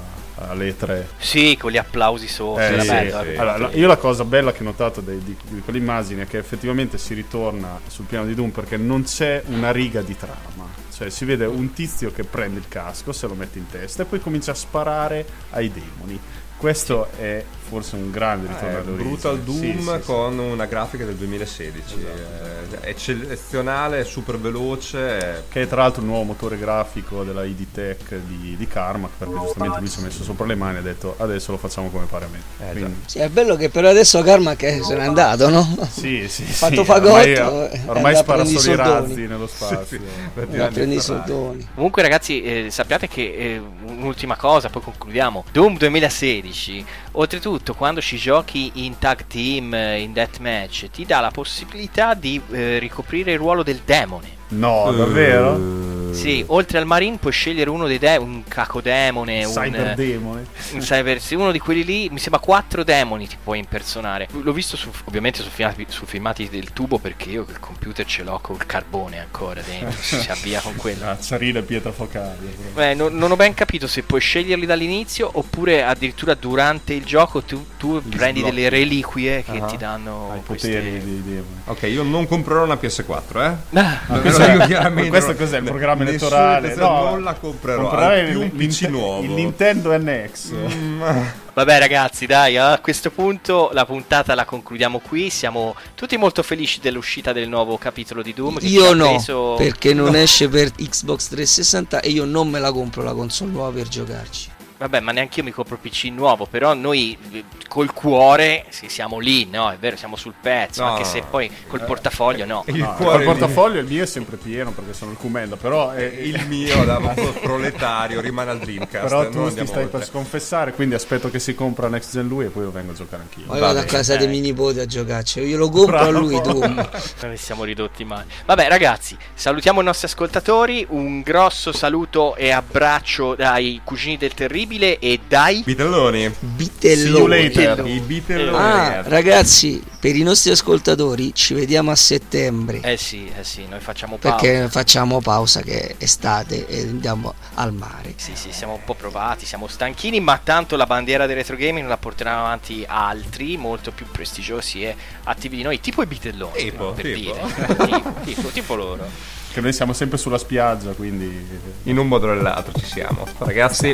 [0.49, 1.09] alle 3.
[1.18, 2.68] Sì, con gli applausi sopra.
[2.68, 2.93] Eh, sì, sì.
[3.36, 6.26] Allora, la- io la cosa bella che ho notato dei- di, di quelle immagini è
[6.26, 10.68] che effettivamente si ritorna sul piano di Doom perché non c'è una riga di trama.
[10.93, 14.07] Cioè si vede un tizio che prende il casco, se lo mette in testa e
[14.07, 16.18] poi comincia a sparare ai demoni.
[16.57, 19.09] Questo è forse un grande ritorno Eh, all'origine.
[19.09, 20.01] Brutal Doom Sì, sì, sì.
[20.05, 26.09] con una grafica del 2016 Esatto, eh, eccezionale, super veloce Che è tra l'altro il
[26.09, 30.23] nuovo motore grafico della ID Tech di, di Carmack, perché giustamente lui si è messo
[30.23, 32.73] sopra le mani e ha detto adesso lo facciamo come pare a me.
[32.73, 35.89] Quindi- Sì, è bello che però adesso Karma che se n'è andato, no?
[35.91, 37.71] Sì, sì, Ha fatto sì, fagotto.
[37.87, 38.89] ormai, eh, spara solo i soldoni.
[38.89, 40.01] razzi nello spazio.
[40.35, 41.68] Prendere i soldoni.
[41.75, 45.45] Comunque ragazzi, eh, sappiate che eh, un'ultima cosa, poi concludiamo.
[45.53, 51.31] Doom 2016, oltretutto quando ci giochi in tag team, eh, in deathmatch, ti dà la
[51.31, 54.39] possibilità di eh, ricoprire il ruolo del demone.
[54.49, 55.99] No, davvero?
[56.15, 60.47] Sì, oltre al Marine puoi scegliere uno dei demoni, un cacodemone, un Cyberdemone.
[60.73, 64.29] un cyber, sì, uno di quelli lì, mi sembra quattro demoni ti puoi impersonare.
[64.33, 68.23] L'ho visto su, ovviamente su filmati, su filmati del tubo perché io il computer ce
[68.23, 71.09] l'ho col carbone ancora dentro, si avvia con quello.
[71.09, 72.37] Acciarina e pietra focale.
[72.77, 77.43] Eh, non, non ho ben capito se puoi sceglierli dall'inizio oppure addirittura durante il gioco
[77.43, 78.55] tu, tu prendi sblocchi.
[78.57, 79.67] delle reliquie che Ah.
[79.67, 81.61] ti danno I queste- poteri dei demoni.
[81.67, 83.79] Ok, io non comprerò una PS4, eh?
[83.79, 84.53] Ah, cos'è?
[84.53, 86.74] dico chiaramente, questo cos'è il programma nessuna elettorale?
[87.05, 87.82] No, non la comprerò.
[87.82, 89.22] comprerai più un il- PC nuovo.
[89.22, 90.53] Il Nintendo NX.
[91.53, 95.30] Vabbè ragazzi, dai, a questo punto la puntata la concludiamo qui.
[95.30, 98.59] Siamo tutti molto felici dell'uscita del nuovo capitolo di Doom.
[98.62, 100.16] Io no, preso- perché non No.
[100.18, 104.51] esce per Xbox 360 e io non me la compro la console nuova per giocarci.
[104.81, 109.18] Vabbè, ma neanche io mi compro PC nuovo, però noi eh, col cuore sì, siamo
[109.18, 109.70] lì, no?
[109.70, 112.64] È vero, siamo sul pezzo, No, anche se poi col portafoglio no.
[112.66, 116.47] No, col portafoglio il mio è sempre pieno perché sono il Cumenda, però è Il
[116.47, 116.97] mio da
[117.43, 119.07] proletario rimane al Dreamcast.
[119.07, 119.99] Però tu ti stai oltre.
[119.99, 122.95] per sconfessare, quindi aspetto che si compra Next Gen lui e poi lo vengo a
[122.95, 123.45] giocare anch'io.
[123.49, 125.41] Poi vado a casa dei miei nipoti a giocarci.
[125.41, 126.89] Io lo compro a lui Doom.
[127.20, 128.24] Non ne siamo ridotti mai.
[128.47, 130.87] Vabbè, ragazzi, salutiamo i nostri ascoltatori.
[130.89, 136.33] Un grosso saluto e abbraccio dai cugini del terribile e dai Bitelloni.
[136.39, 137.95] Bitelloni.
[137.95, 138.57] I bitelloni.
[138.57, 142.81] Ah, ragazzi, per i nostri ascoltatori ci vediamo a settembre.
[142.83, 144.37] Eh sì, eh sì, noi facciamo pausa.
[144.37, 148.14] Perché facciamo pausa che è estate e andiamo al mare.
[148.16, 151.89] Sì, sì, siamo un po' provati, siamo stanchini, ma tanto la bandiera del retro gaming
[151.89, 154.95] la porteranno avanti altri molto più prestigiosi e
[155.25, 156.59] attivi di noi, tipo i bitelloni.
[156.59, 157.18] Tipo, per tipo.
[157.18, 157.87] dire.
[157.87, 159.39] tipo, tipo, tipo loro.
[159.53, 161.46] Che noi siamo sempre sulla spiaggia, quindi...
[161.84, 163.26] In un modo o nell'altro ci siamo.
[163.38, 163.90] Ragazzi,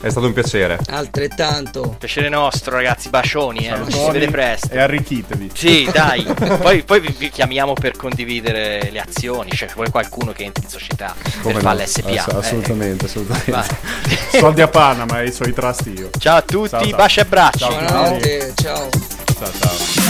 [0.00, 0.78] è stato un piacere.
[0.88, 1.96] Altrettanto.
[1.98, 3.74] Piacere nostro, ragazzi, bacioni, eh.
[3.88, 4.68] Ci si vede presto.
[4.72, 5.50] E arricchitevi.
[5.52, 6.22] Sì, dai.
[6.62, 9.50] poi, poi vi, vi chiamiamo per condividere le azioni.
[9.50, 11.70] Cioè, vuoi qualcuno che entri in società Come per no?
[11.70, 12.08] fare l'SPA.
[12.10, 12.36] Ass- eh.
[12.36, 13.76] assolutamente, assolutamente.
[14.38, 16.10] Soldi a Panama e i suoi trust io.
[16.18, 16.96] Ciao a tutti, Ciao, ciao.
[16.96, 17.58] baci e abbracci.
[17.58, 18.88] Ciao, Buonanotte, ciao.
[19.38, 20.09] Ciao, ciao.